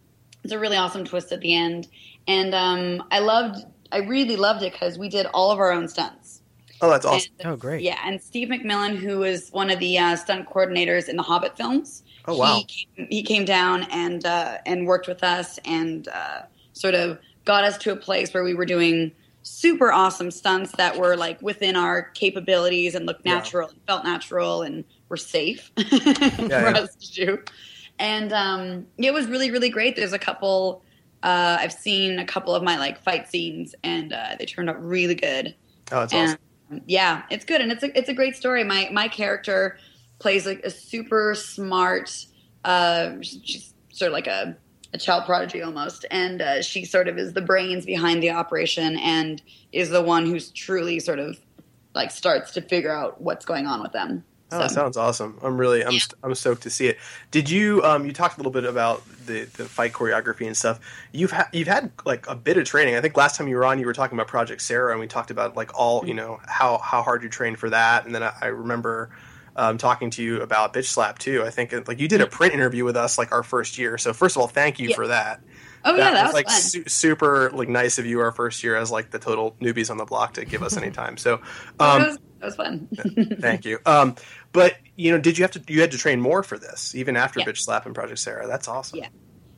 [0.44, 1.88] it's a really awesome twist at the end,
[2.28, 5.88] and um, I loved, I really loved it because we did all of our own
[5.88, 6.42] stunts.
[6.80, 7.32] Oh, that's awesome.
[7.40, 7.82] And- Oh, great.
[7.82, 11.56] Yeah, and Steve McMillan, who was one of the uh, stunt coordinators in the Hobbit
[11.56, 12.56] films, Oh, wow.
[12.56, 17.18] he came, he came down and uh, and worked with us and uh, sort of
[17.44, 21.40] got us to a place where we were doing super awesome stunts that were like
[21.42, 23.34] within our capabilities and looked Yeah.
[23.34, 26.72] natural and felt natural and were safe for yeah.
[26.76, 27.38] us to do.
[27.98, 29.96] And um, it was really really great.
[29.96, 30.82] There's a couple.
[31.22, 34.82] Uh, I've seen a couple of my like fight scenes, and uh, they turned out
[34.84, 35.54] really good
[35.92, 36.38] Oh, that's and
[36.70, 36.82] awesome.
[36.86, 38.64] yeah, it's good and it's a it's a great story.
[38.64, 39.76] My my character
[40.18, 42.26] plays like a super smart.
[42.64, 44.56] Uh, she's sort of like a
[44.92, 48.96] a child prodigy almost, and uh, she sort of is the brains behind the operation
[48.98, 51.36] and is the one who's truly sort of
[51.96, 54.22] like starts to figure out what's going on with them.
[54.52, 55.36] Oh, that So- sounds awesome.
[55.42, 55.98] I'm really, I'm, Yeah.
[56.22, 56.98] I'm stoked to see it.
[57.32, 60.78] Did you, um, you talked a little bit about the, the fight choreography and stuff.
[61.10, 62.94] You've had, you've had like a bit of training.
[62.94, 65.08] I think last time you were on, you were talking about Project Sarah, and we
[65.08, 68.06] talked about like all, you know, how how hard you trained for that.
[68.06, 69.10] And then I, I remember
[69.56, 71.42] um, talking to you about Bitch Slap too.
[71.44, 73.98] I think like you did a print interview with us like our first year.
[73.98, 74.96] So first of all, thank you Yeah.
[74.96, 75.40] for that.
[75.84, 76.60] oh yeah, that was, like fun.
[76.60, 79.96] su- super like nice of you our first year as like the total newbies on
[79.96, 81.16] the block to give us any time.
[81.16, 81.34] So
[81.78, 82.88] um, that, was, that was fun.
[83.40, 83.78] Thank you.
[83.86, 84.16] Um,
[84.52, 85.62] but you know, did you have to?
[85.72, 87.46] You had to train more for this, even after Yeah.
[87.46, 88.46] Bitch Slap and Project Sarah.
[88.46, 88.98] That's awesome.
[89.00, 89.08] Yeah.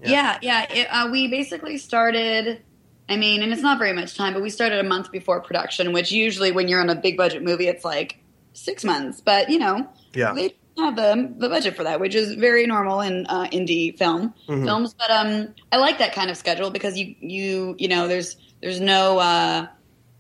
[0.03, 0.11] Yeah.
[0.11, 0.73] Yeah, yeah.
[0.73, 2.63] It, uh, we basically started.
[3.09, 5.93] I mean, and it's not very much time, but we started a month before production,
[5.93, 8.19] which usually when you're on a big budget movie, it's like
[8.57, 9.21] six months.
[9.21, 10.33] But you know, Yeah.
[10.35, 14.35] they have the the budget for that, which is very normal in uh, indie film
[14.49, 14.64] Mhm.
[14.64, 14.95] films.
[14.99, 18.81] But um, I like that kind of schedule because you you you know there's there's
[18.81, 19.66] no uh,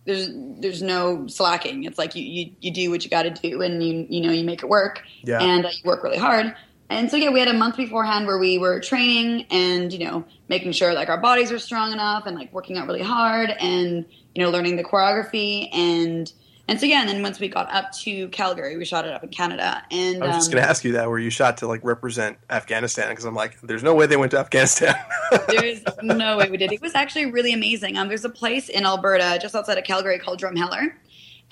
[0.04, 0.28] there's
[0.60, 1.84] there's no slacking.
[1.84, 4.30] It's like you you, you do what you got to do, and you you know
[4.32, 5.42] you make it work Yeah.
[5.42, 6.54] and uh, you work really hard.
[6.88, 10.24] And so yeah, we had a month beforehand where we were training and you know
[10.48, 14.04] making sure like our bodies were strong enough and like working out really hard and
[14.36, 16.32] you know learning the choreography and
[16.68, 19.22] and so yeah, and then once we got up to Calgary, we shot it up
[19.22, 19.82] in Canada.
[19.90, 21.80] And I was just um, going to ask you that, where you shot to like
[21.84, 24.94] represent Afghanistan, because I'm like, there's no way they went to Afghanistan.
[25.48, 26.72] there's no way we did.
[26.72, 27.96] It was actually really amazing.
[27.96, 30.92] Um, there's a place in Alberta, just outside of Calgary, called Drumheller,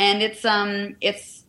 [0.00, 1.44] and it's um, it's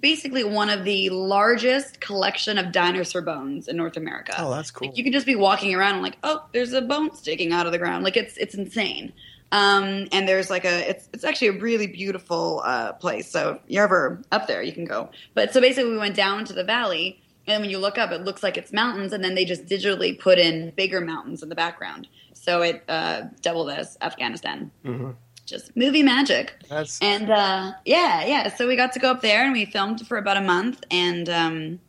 [0.00, 4.34] basically one of the largest collection of dinosaur bones in North America.
[4.38, 4.88] Oh, that's cool.
[4.88, 7.66] Like you can just be walking around and like, oh, there's a bone sticking out
[7.66, 8.04] of the ground.
[8.04, 9.12] Like it's it's insane.
[9.52, 13.30] Um, and there's like a it's it's actually a really beautiful uh, place.
[13.30, 15.10] So if you're ever up there, you can go.
[15.34, 18.24] But so basically, we went down to the valley, and when you look up, it
[18.24, 21.54] looks like it's mountains, and then they just digitally put in bigger mountains in the
[21.54, 22.08] background.
[22.32, 24.70] So it uh, doubled as Afghanistan.
[24.84, 25.10] hmm
[25.44, 26.54] Just movie magic.
[26.70, 28.54] That's And uh, yeah, yeah.
[28.54, 31.28] So we got to go up there and we filmed for about a month, and
[31.28, 31.80] um,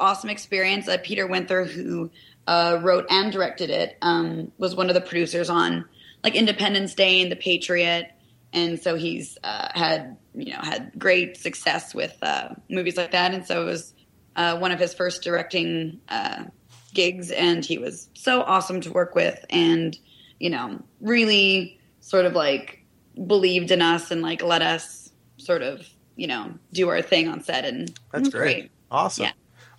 [0.00, 0.88] awesome experience.
[0.88, 2.10] Uh, Peter Winther, who
[2.48, 5.84] uh, wrote and directed it, um, was one of the producers on
[6.24, 8.10] like Independence Day and The Patriot,
[8.52, 13.34] and so he's uh, had you know had great success with uh, movies like that.
[13.34, 13.94] And so it was
[14.36, 16.44] uh, one of his first directing uh,
[16.94, 19.96] gigs, and he was so awesome to work with, and
[20.40, 22.84] you know really sort of like
[23.26, 27.42] believed in us and like let us sort of you know do our thing on
[27.42, 28.70] set and that's was great.
[28.90, 29.24] Awesome.
[29.24, 29.32] Yeah.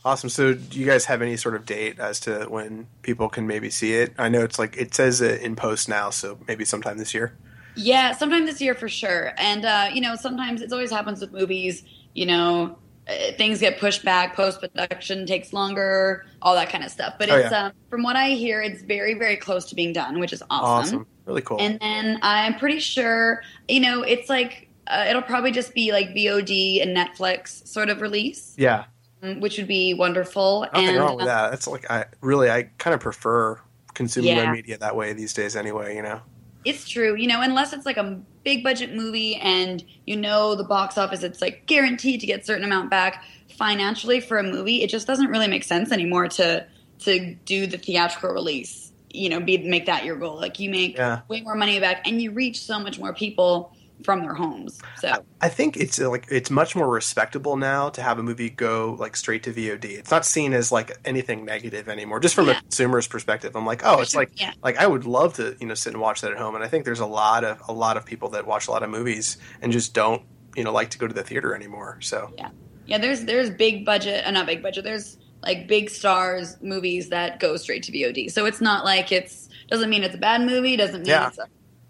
[0.06, 0.30] Awesome.
[0.30, 3.70] So, do you guys have any sort of date as to when people can maybe
[3.70, 4.14] see it?
[4.18, 7.34] I know it's like it says it in post now, so maybe sometime this year.
[7.76, 9.34] Yeah, sometime this year for sure.
[9.38, 11.84] And uh, you know, sometimes it always happens with movies.
[12.14, 12.78] You know,
[13.10, 17.16] uh, things get pushed back, post production takes longer, all that kind of stuff.
[17.20, 17.66] But Oh, it's yeah.
[17.66, 21.00] um, from what I hear, it's very very close to being done, which is awesome.
[21.00, 21.08] Awesome.
[21.26, 21.60] Really cool.
[21.60, 26.08] And then I'm pretty sure, you know, it's like uh, it'll probably just be like
[26.10, 28.86] VOD and Netflix sort of release, yeah.
[29.22, 30.62] Um, which would be wonderful.
[30.74, 31.50] Nothing and wrong with uh, that.
[31.52, 33.60] That's like I really I kind of prefer
[33.94, 36.22] consuming my media that way these days anyway, you know.
[36.66, 40.64] It's true, you know, unless it's like a big budget movie and you know the
[40.64, 43.24] box office, it's like guaranteed to get a certain amount back
[43.58, 44.84] financially for a movie.
[44.84, 46.66] It just doesn't really make sense anymore to
[47.00, 48.92] to do the theatrical release.
[49.12, 50.36] You know, be make that your goal.
[50.38, 51.22] Like you make Yeah.
[51.30, 54.80] way more money back, and you reach so much more people from their homes.
[54.98, 58.50] So I think it's uh, like it's much more respectable now to have a movie
[58.50, 59.86] go like straight to VOD.
[59.98, 62.20] It's not seen as like anything negative anymore.
[62.20, 64.54] Just from a consumer's perspective, I'm like, oh, it's sure, like yeah.
[64.64, 66.56] like I would love to you know sit and watch that at home.
[66.56, 68.84] And I think there's a lot of a lot of people that watch a lot
[68.84, 70.24] of movies and just don't
[70.56, 71.98] you know like to go to the theater anymore.
[72.02, 72.50] So yeah,
[72.86, 74.84] yeah, there's there's big budget, uh, not big budget.
[74.84, 78.32] There's like big stars movies that go straight to VOD.
[78.32, 80.76] So it's not like it's doesn't mean it's a bad movie.
[80.76, 81.28] Doesn't mean Yeah.
[81.28, 81.48] it's a,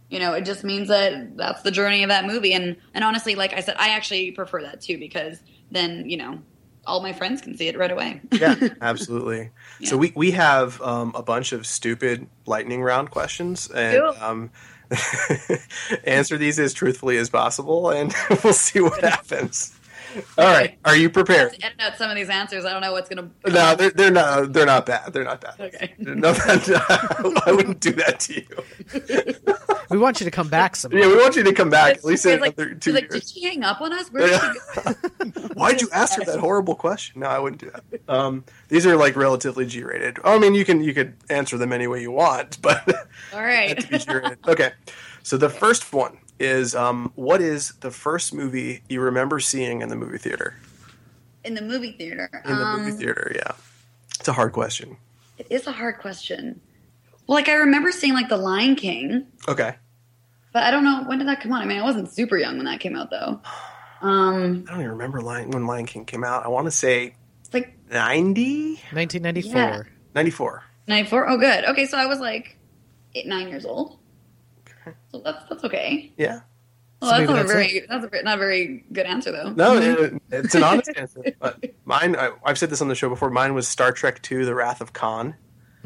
[0.10, 2.54] you know it just means that that's the journey of that movie.
[2.54, 5.40] And and honestly, like I said, I actually prefer that too because
[5.72, 6.40] then you know
[6.86, 8.22] all my friends can see it right away.
[8.32, 9.52] yeah, absolutely.
[9.84, 14.02] So we we have um, a bunch of stupid lightning round questions and.
[14.02, 14.24] Cool.
[14.24, 14.52] Um,
[16.04, 18.12] answer these as truthfully as possible, and
[18.44, 19.79] we'll see what happens.
[20.38, 21.56] All right, are you prepared?
[21.62, 22.66] Edit out some of these answers.
[22.66, 23.30] I don't know what's gonna.
[23.48, 24.54] No, they're, they're not.
[24.54, 25.14] They're not bad.
[25.14, 25.60] They're not bad.
[25.60, 25.94] Okay.
[26.00, 26.34] No,
[27.46, 29.60] I wouldn't do that to you.
[29.90, 30.92] We want you to come back some.
[30.92, 33.14] Yeah, we want you to come back at least in like, another two like, years.
[33.14, 34.12] did she hang up on us?
[34.12, 35.48] Where did she go?
[35.54, 37.22] Why'd you ask her that horrible question?
[37.22, 38.02] No, I wouldn't do that.
[38.08, 40.20] Um, these are like relatively G-rated.
[40.24, 42.88] I mean, you can you could answer them any way you want, but
[43.34, 43.80] All right.
[43.80, 44.40] to be G-rated.
[44.48, 44.72] Okay,
[45.24, 49.90] so the first one is um, what is the first movie you remember seeing in
[49.90, 50.56] the movie theater?
[51.44, 52.30] In the movie theater.
[52.46, 53.52] In the um, movie theater, yeah.
[54.20, 54.98] It's a hard question.
[55.38, 56.60] It is a hard question.
[57.28, 59.76] Well, like I remember seeing like The Lion King, Okay,
[60.52, 61.62] but I don't know when did that come out.
[61.62, 63.40] I mean, I wasn't super young when that came out though.
[64.02, 66.46] Um, I don't even remember Lion, when Lion King came out.
[66.46, 68.76] I want to say it's like 90?
[68.92, 69.52] 1994.
[69.56, 69.84] Yeah.
[70.16, 70.64] 94.
[70.88, 71.30] ninety four.
[71.30, 71.66] Oh, good.
[71.66, 72.58] Okay, so I was like
[73.14, 74.00] eight, nine years old.
[75.12, 76.12] So that's that's okay.
[76.18, 76.42] Yeah.
[77.02, 79.32] Well, So that's maybe not a that's very that's a, not a very good answer
[79.32, 79.52] though.
[79.52, 81.24] No, it, it's an honest answer.
[81.40, 83.30] But mine, I, I've said this on the show before.
[83.30, 85.36] Mine was Star Trek II: The Wrath of Khan.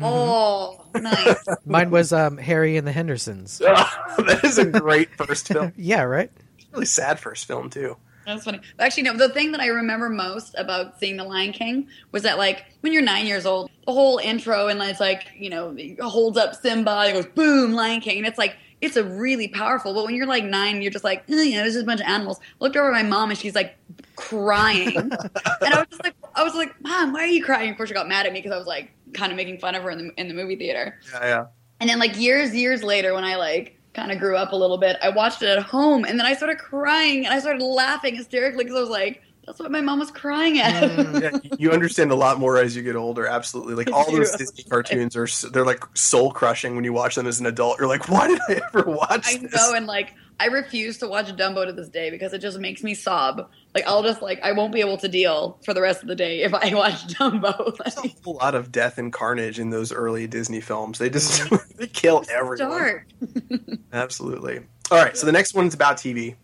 [0.01, 1.45] Oh, nice.
[1.65, 3.57] Mine was um, Harry and the Hendersons.
[3.59, 5.71] that is a great first film.
[5.77, 6.31] Yeah, right.
[6.71, 7.97] Really sad first film too.
[8.25, 8.61] That's funny.
[8.79, 9.17] Actually, no.
[9.17, 12.93] The thing that I remember most about seeing The Lion King was that, like, when
[12.93, 16.91] you're nine years old, the whole intro and it's like, you know, holds up Simba
[16.91, 19.93] and goes boom, Lion King, and it's like it's a really powerful.
[19.93, 22.01] But when you're like nine, you're just like, eh, you know, there's just a bunch
[22.01, 22.39] of animals.
[22.41, 23.77] I looked over at my mom and she's like
[24.15, 27.69] crying, and I was just like, I was like, Mom, why are you crying?
[27.69, 29.75] Of course, she got mad at me because I was like kind of making fun
[29.75, 30.99] of her in the in the movie theater.
[31.13, 31.45] Yeah, yeah.
[31.79, 34.77] And then like years, years later, when I like kind of grew up a little
[34.77, 38.15] bit, I watched it at home, and then I started crying and I started laughing
[38.15, 41.21] hysterically because I was like, "That's what my mom was crying at." Mm.
[41.43, 41.55] yeah.
[41.57, 43.25] You understand a lot more as you get older.
[43.25, 47.27] Absolutely, like all those Disney cartoons are they're like soul crushing when you watch them
[47.27, 47.79] as an adult.
[47.79, 49.53] You're like, why did I ever watch I this?
[49.55, 52.83] know, and like I refuse to watch Dumbo to this day because it just makes
[52.83, 53.49] me sob.
[53.75, 56.15] Like I'll just like I won't be able to deal for the rest of the
[56.15, 57.77] day if I watch Dumbo.
[57.77, 60.97] There's Like, a whole lot of death and carnage in those early Disney films.
[60.99, 61.75] They just mm.
[61.77, 62.57] they kill everyone.
[62.57, 63.07] dark.
[63.93, 64.61] Absolutely.
[64.91, 66.35] All right, so the next one's about TV.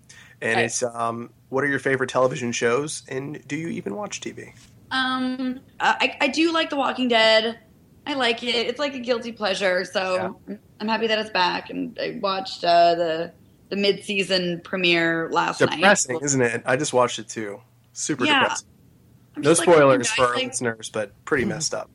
[0.42, 0.66] And Okay.
[0.66, 4.54] it's um, what are your favorite television shows, and do you even watch TV?
[4.92, 7.60] Um, I, I do like The Walking Dead.
[8.08, 8.56] I like it.
[8.56, 9.86] It's like a guilty pleasure.
[9.86, 11.70] So I'm- I'm happy that it's back.
[11.70, 13.32] And I watched uh, the
[13.70, 16.24] the mid season premiere last Depressing, night.
[16.24, 16.64] isn't it?
[16.66, 17.62] I just watched it too.
[17.94, 18.40] Super Yeah.
[18.40, 18.68] depressing.
[19.36, 21.90] I'm No just like, spoilers for our like, listeners, but pretty messed up.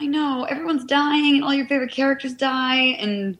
[0.00, 3.38] I know everyone's dying, and all your favorite characters die, and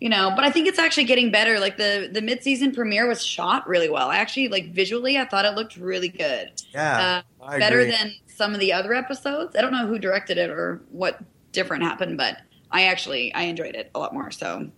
[0.00, 0.32] you know.
[0.34, 1.60] But I think it's actually getting better.
[1.60, 4.08] Like the the mid season premiere was shot really well.
[4.08, 6.50] I actually like visually, I thought it looked really good.
[6.72, 7.92] Yeah, Uh, I better agree.
[7.92, 9.54] than some of the other episodes.
[9.56, 11.20] I don't know who directed it or what
[11.52, 12.38] different happened, but
[12.70, 14.30] I actually I enjoyed it a lot more.
[14.30, 14.70] So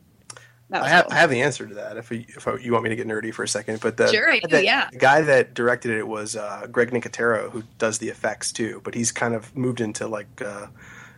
[0.75, 1.13] I have, cool.
[1.13, 1.99] I have the answer to that.
[1.99, 4.31] If, we, if you want me to get nerdy for a second, but the, Sure,
[4.33, 4.89] I do, the- yeah.
[4.91, 8.81] the guy that directed it was uh, Greg Nicotero, who does the effects too.
[8.83, 10.69] But he's kind of moved into like uh,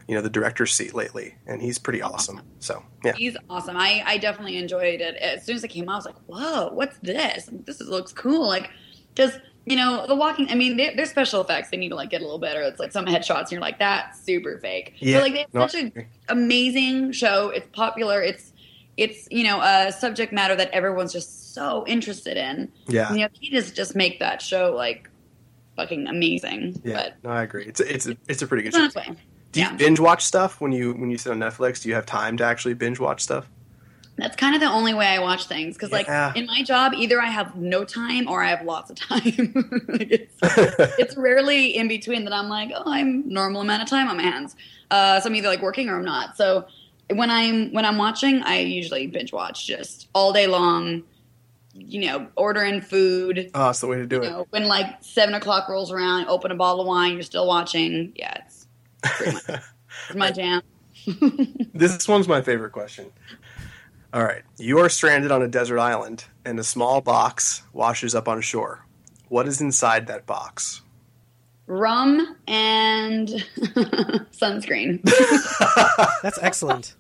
[0.09, 2.41] you know the director's seat lately, and he's pretty awesome.
[2.61, 3.77] So yeah, He's awesome.
[3.77, 5.17] I, I definitely enjoyed it.
[5.17, 7.49] As soon as it came out, I was like, "Whoa, what's this?
[7.51, 8.71] This is, looks cool." Like,
[9.15, 10.49] because you know, the walking.
[10.51, 12.61] I mean, their special effects they need to like get a little better.
[12.63, 15.19] It's like some headshots, and you're like, "That's super fake." Yeah.
[15.19, 16.07] But like, it's have No, such I a agree.
[16.29, 17.49] amazing show.
[17.49, 18.21] It's popular.
[18.23, 18.53] It's
[18.97, 22.71] it's you know a subject matter that everyone's just so interested in.
[22.89, 25.09] yeah, You know, he just just make that show like
[25.77, 26.81] fucking amazing.
[26.85, 26.95] yeah.
[27.03, 27.65] But No, I agree.
[27.65, 29.01] It's a, it's a, it's a pretty good show.
[29.55, 31.83] Do you binge watch stuff when you when you sit on Netflix?
[31.83, 33.49] Do you have time to actually binge watch stuff?
[34.17, 36.27] That's kind of the only way I watch things because, Yeah.
[36.29, 39.83] like, in my job, either I have no time or I have lots of time.
[39.89, 40.39] Like, it's,
[40.99, 44.23] it's rarely in between that I'm like, oh, I'm normal amount of time on my
[44.23, 44.55] hands.
[44.91, 46.37] Uh, so I'm either like working or I'm not.
[46.37, 46.67] So
[47.11, 51.03] when I'm when I'm watching, I usually binge watch just all day long.
[51.77, 53.51] You know, ordering food.
[53.53, 54.31] oh, that's the way to do it.
[54.31, 58.13] know, when like seven o'clock rolls around, open a bottle of wine, you're still watching.
[58.15, 58.64] Yeah, it's
[59.05, 59.45] pretty much
[60.09, 60.63] it's my jam.
[61.75, 63.11] This one's my favorite question.
[64.13, 64.43] All right.
[64.59, 68.85] You are stranded on a desert island, and a small box washes up on shore.
[69.29, 70.83] What is inside that box?
[71.67, 73.29] Rum and
[74.31, 75.03] sunscreen.
[76.23, 76.95] That's excellent.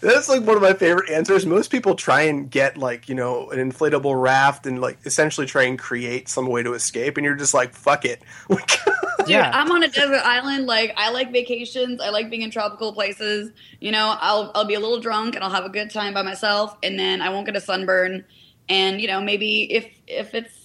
[0.00, 1.44] That's like one of my favorite answers.
[1.44, 5.64] Most people try and get like, you know, an inflatable raft and like essentially try
[5.64, 8.22] and create some way to escape, and you're just like, fuck it.
[9.26, 9.50] yeah.
[9.52, 10.66] I'm on a desert island.
[10.66, 12.00] Like I like vacations.
[12.00, 13.50] I like being in tropical places.
[13.80, 16.22] You know, I'll I'll be a little drunk and I'll have a good time by
[16.22, 18.24] myself, and then I won't get a sunburn.
[18.68, 20.55] And you know, maybe if if it's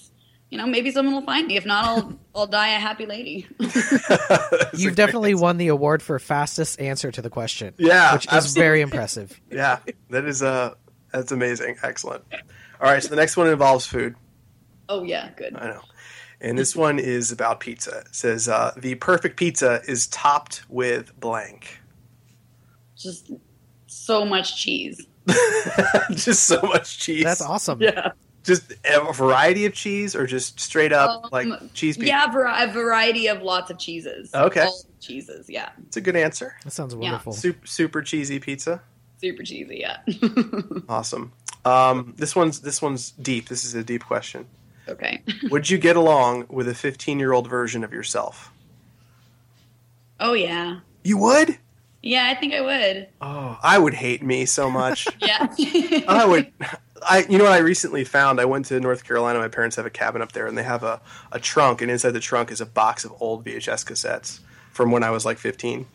[0.51, 1.55] you know, maybe someone will find me.
[1.55, 3.47] If not, I'll I'll die a happy lady.
[4.73, 7.73] You've definitely won the award for fastest answer to the question.
[7.77, 8.61] Yeah, which is absolutely.
[8.61, 9.41] very impressive.
[9.51, 9.79] yeah,
[10.09, 10.75] that is uh
[11.11, 11.77] that's amazing.
[11.81, 12.23] Excellent.
[12.81, 14.15] All right, so the next one involves food.
[14.89, 15.55] oh yeah, good.
[15.55, 15.81] I know.
[16.41, 17.99] And this one is about pizza.
[17.99, 21.79] It says uh, the perfect pizza is topped with blank.
[22.97, 23.31] Just
[23.85, 25.05] so much cheese.
[26.13, 27.23] just so much cheese.
[27.23, 27.79] That's awesome.
[27.79, 28.13] Yeah,
[28.43, 32.07] Just a variety of cheese, or just straight up Um, like cheese pizza.
[32.07, 34.33] yeah, a variety of lots of cheeses.
[34.33, 34.63] Okay.
[34.65, 35.47] All cheeses.
[35.49, 36.55] Yeah, It's a good answer.
[36.63, 37.33] That sounds wonderful.
[37.33, 38.81] Super, super cheesy pizza.
[39.19, 39.77] super cheesy.
[39.81, 39.97] Yeah.
[40.89, 41.31] Awesome.
[41.65, 43.47] Um, this one's this one's deep.
[43.49, 44.47] This is a deep question.
[44.89, 45.21] okay.
[45.51, 48.51] Would you get along with a 15 year old version of yourself?
[50.19, 50.79] Oh yeah.
[51.03, 51.57] You would?
[52.03, 53.07] Yeah, I think I would.
[53.21, 55.07] Oh, I would hate me so much.
[55.21, 55.47] Yeah.
[56.07, 56.51] I would.
[57.07, 58.39] I, you know what I recently found?
[58.39, 59.39] I went to North Carolina.
[59.39, 62.11] My parents have a cabin up there, and they have a, a trunk, and inside
[62.11, 64.39] the trunk is a box of old VHS cassettes
[64.71, 65.85] from when I was like 15.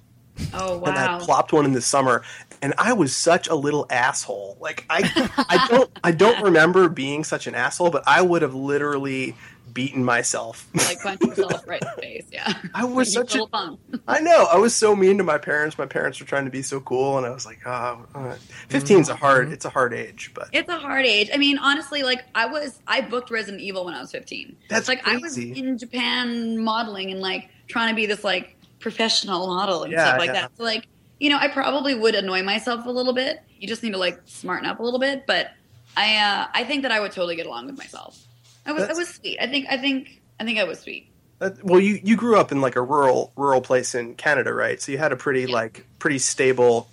[0.53, 2.23] Oh And I plopped one in the summer,
[2.61, 4.59] and I was such a little asshole.
[4.61, 8.55] Like I, I don't, I don't remember being such an asshole, but I would have
[8.55, 9.35] literally
[9.77, 10.66] beaten myself.
[10.74, 12.24] like punch yourself right in the face.
[12.33, 12.53] Yeah.
[12.74, 13.79] I was such a little.
[14.09, 14.49] I know.
[14.51, 15.77] I was so mean to my parents.
[15.79, 18.37] My parents were trying to be so cool, and I was like, oh, uh,
[18.70, 21.29] 15's a hard, it's a hard age, but It's a hard age.
[21.33, 24.57] I mean, honestly, like I was, I booked Resident Evil when I was 15.
[24.70, 29.47] That's like I was in Japan modeling and like trying to be this like professional
[29.47, 30.33] model and Yeah, stuff like yeah.
[30.41, 30.57] that.
[30.57, 30.89] So like,
[31.20, 33.41] you know, I probably would annoy myself a little bit.
[33.59, 35.27] You just need to like smarten up a little bit.
[35.27, 35.51] But
[35.97, 38.26] I, uh, I think that I would totally get along with myself.
[38.67, 39.39] I was, I was sweet.
[39.41, 41.11] I think, I think, I think I was sweet.
[41.39, 44.81] that, well, you you grew up in like a rural rural place in Canada, right?
[44.81, 45.55] So you had a pretty Yeah.
[45.55, 46.89] like pretty stable,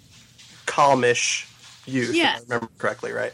[0.65, 1.45] calmish
[1.85, 3.33] youth, I remember correctly, right?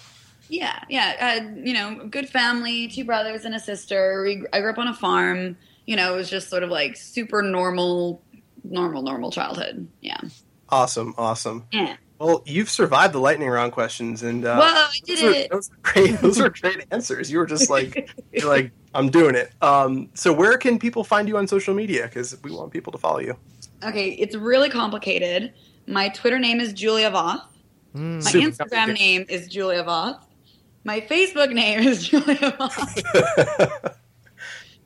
[0.49, 1.39] Yeah, yeah.
[1.41, 4.23] Uh, you know, good family, two brothers and a sister.
[4.23, 5.57] We, I grew up on a farm.
[5.85, 8.23] You know, it was just sort of like super normal,
[8.63, 9.87] normal, normal childhood.
[10.01, 10.17] Yeah.
[10.69, 11.65] Awesome, awesome.
[11.71, 11.97] Yeah.
[12.19, 15.51] Well, you've survived the lightning round questions, and uh, Whoa, I did those were, it.
[15.51, 16.19] those were great.
[16.19, 17.31] Those were great answers.
[17.31, 19.53] You were just like, you're like, I'm doing it.
[19.61, 22.03] Um, so where can people find you on social media?
[22.03, 23.37] Because we want people to follow you.
[23.83, 25.53] Okay, it's really complicated.
[25.87, 27.41] My Twitter name is Julia Voth.
[27.95, 28.23] Mm.
[28.23, 30.21] My Super Instagram name is Julia Voth.
[30.83, 33.95] My Facebook name is Julia Voth.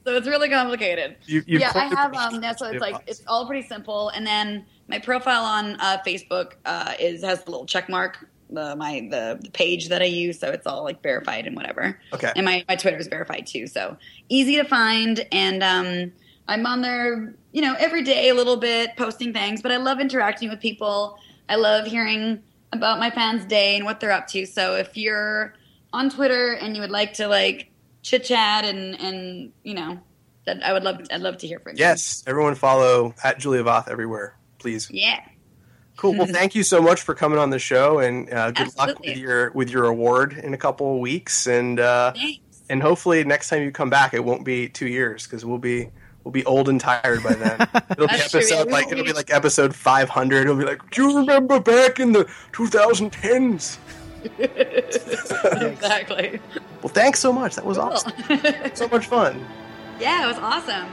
[0.06, 1.18] so it's really complicated.
[1.26, 2.12] You, you yeah, I have.
[2.12, 4.10] phrase Um, yeah, so it's like it's all pretty simple.
[4.10, 8.30] And then my profile on uh, Facebook uh, is has the little check mark.
[8.52, 12.00] The my the, the page that I use, so it's all like verified and whatever.
[12.14, 12.32] Okay.
[12.36, 13.98] And my my Twitter is verified too, so
[14.30, 15.26] easy to find.
[15.32, 16.12] And um,
[16.48, 19.64] I'm on there, you know, every day a little bit, posting things.
[19.64, 21.18] But I love interacting with people.
[21.50, 24.46] I love hearing about my fans' day and what they're up to.
[24.46, 25.56] So if you're
[25.91, 27.72] on Twitter and you would like to like
[28.04, 30.00] chit chat and and you know,
[30.46, 31.80] that I would love I'd love to hear from you.
[31.80, 34.89] Yes, everyone follow at Julia Voth everywhere, please.
[34.89, 35.20] Yeah.
[35.97, 36.16] Cool.
[36.18, 39.16] Well, thank you so much for coming on the show, and uh, good luck with
[39.18, 42.14] your with your award in a couple of weeks, and uh,
[42.70, 45.89] and hopefully next time you come back, it won't be two years because we'll be
[46.24, 47.68] we'll be old and tired by then.
[47.91, 50.41] It'll be episode like it'll be like episode five hundred.
[50.45, 53.78] It'll be like, do you remember back in the 2010s?
[55.72, 56.39] exactly.
[56.82, 57.55] Well, thanks so much.
[57.55, 57.88] That was Cool.
[57.91, 58.14] awesome.
[58.74, 59.45] So much fun.
[59.99, 60.88] yeah, it was awesome.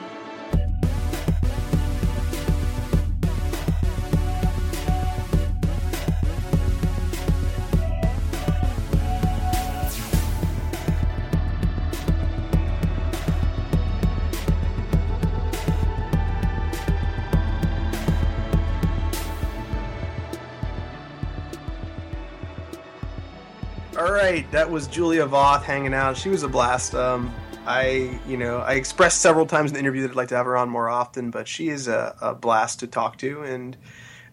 [24.01, 26.16] All right, that was Julia Voth hanging out.
[26.16, 26.94] She was a blast.
[26.94, 27.30] Um,
[27.66, 30.46] I, you know, I expressed several times in the interview that I'd like to have
[30.46, 33.76] her on more often, but she is a, a blast to talk to, and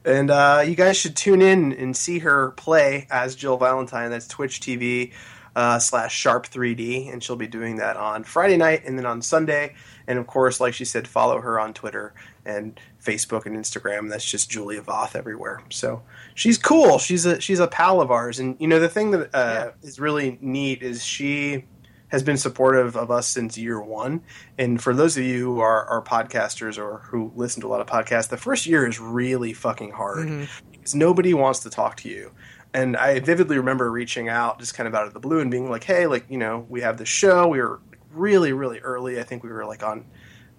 [0.06, 4.10] and uh, you guys should tune in and see her play as Jill Valentine.
[4.10, 5.12] That's Twitch TV
[5.54, 9.22] uh, slash Sharp 3D, and she'll be doing that on Friday night and then on
[9.22, 9.76] Sunday.
[10.08, 12.14] And of course, like she said, follow her on Twitter
[12.48, 14.10] and Facebook and Instagram.
[14.10, 15.62] That's just Julia Voth everywhere.
[15.70, 16.02] So
[16.34, 16.98] she's cool.
[16.98, 20.00] She's a she's a pal of ours, and you know the thing that uh, is
[20.00, 21.66] really neat is she
[22.10, 24.22] has been supportive of us since year one.
[24.58, 27.82] And for those of you who are, are podcasters or who listen to a lot
[27.82, 32.10] of podcasts, the first year is really fucking hard because nobody wants to talk to
[32.10, 32.32] you.
[32.74, 35.70] And I vividly remember reaching out just kind of out of the blue and being
[35.70, 37.48] like, hey, like, you know, we have this show.
[37.48, 37.82] We were
[38.12, 39.20] really, really early.
[39.20, 40.06] I think we were like on,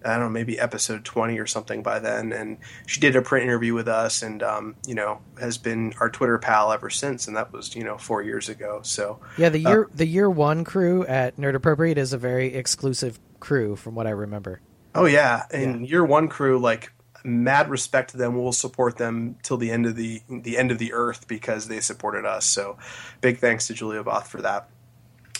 [0.03, 2.31] I don't know, maybe episode 20 or something by then.
[2.31, 6.09] And she did a print interview with us and, um, you know, has been our
[6.09, 7.27] Twitter pal ever since.
[7.27, 8.79] And that was, you know, four years ago.
[8.83, 13.19] So, Yeah, the year the year one crew at Nerd Appropriate is a very exclusive
[13.39, 14.61] crew, from what I remember.
[14.95, 16.91] Oh yeah, and year one crew like
[17.23, 18.41] mad respect to them.
[18.41, 21.79] We'll support them till the end of the the end of the earth because they
[21.79, 22.45] supported us.
[22.45, 22.77] So
[23.21, 24.69] big thanks to Julia Voth for that.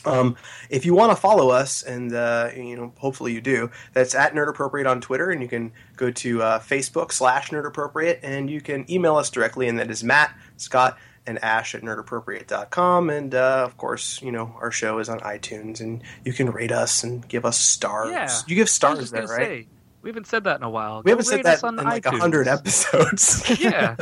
[0.05, 0.37] Um,
[0.69, 4.33] if you want to follow us, and uh, you know, hopefully you do, that's at
[4.33, 8.49] Nerd Appropriate on Twitter, and you can go to uh, Facebook slash Nerd Appropriate, and
[8.49, 13.09] you can email us directly, and that is Matt, Scott, and Ash at nerdappropriate.com.
[13.09, 16.71] And uh, of course, you know, our show is on iTunes, and you can rate
[16.71, 18.09] us and give us stars.
[18.11, 18.29] Yeah.
[18.47, 19.37] You give stars there, right?
[19.37, 19.67] say,
[20.01, 20.97] we haven't said that in a while.
[21.03, 22.19] We Go haven't said that on in like a iTunes.
[22.19, 23.43] hundred episodes.
[23.59, 23.95] yeah,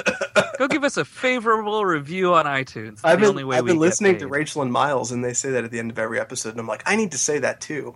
[0.57, 2.93] go give us a favorable review on iTunes.
[2.93, 4.27] It's I've the been, only way I've been listening to.
[4.27, 6.67] Rachel and Miles, and they say that at the end of every episode, and I'm
[6.67, 7.95] like, I need to say that too.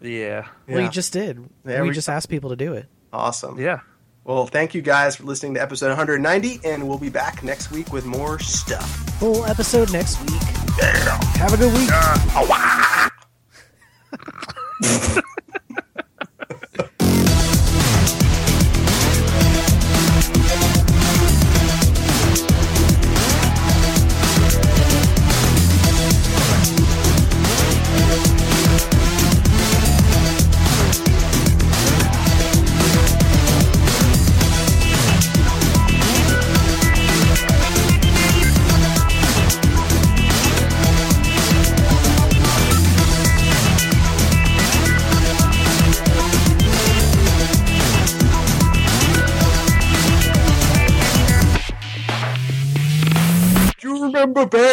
[0.00, 1.44] Yeah, Well, you just did.
[1.66, 2.86] Yeah, we, we- just asked people to do it.
[3.12, 3.58] Awesome.
[3.58, 3.80] yeah.
[4.24, 7.90] Well, thank you guys for listening to episode 190, and we'll be back next week
[7.94, 8.86] with more stuff.
[9.18, 10.42] Full episode next week.
[10.82, 11.88] Have a good week.
[14.82, 15.14] Do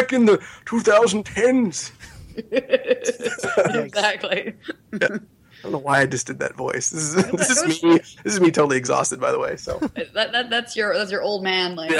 [0.05, 1.91] back in the 2010s?
[3.85, 4.53] exactly.
[4.93, 4.97] I
[5.63, 6.89] don't know why I just did that voice.
[6.91, 7.97] This is this is me.
[8.23, 9.55] This is me totally exhausted, by the way.
[9.55, 9.79] So
[10.13, 11.75] That, that that's your that's your old man.
[11.75, 11.91] Like,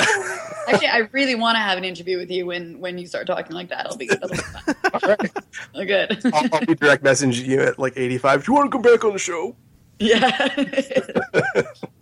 [0.68, 3.56] actually, I really want to have an interview with you when when you start talking
[3.56, 3.86] like that.
[3.86, 4.76] It'll be, that'll be fun.
[4.94, 5.32] all right,
[5.88, 6.34] good.
[6.34, 8.46] I'll, I'll be direct messaging you at like 85.
[8.46, 9.56] Do you want to come back on the show?
[10.00, 10.48] yeah.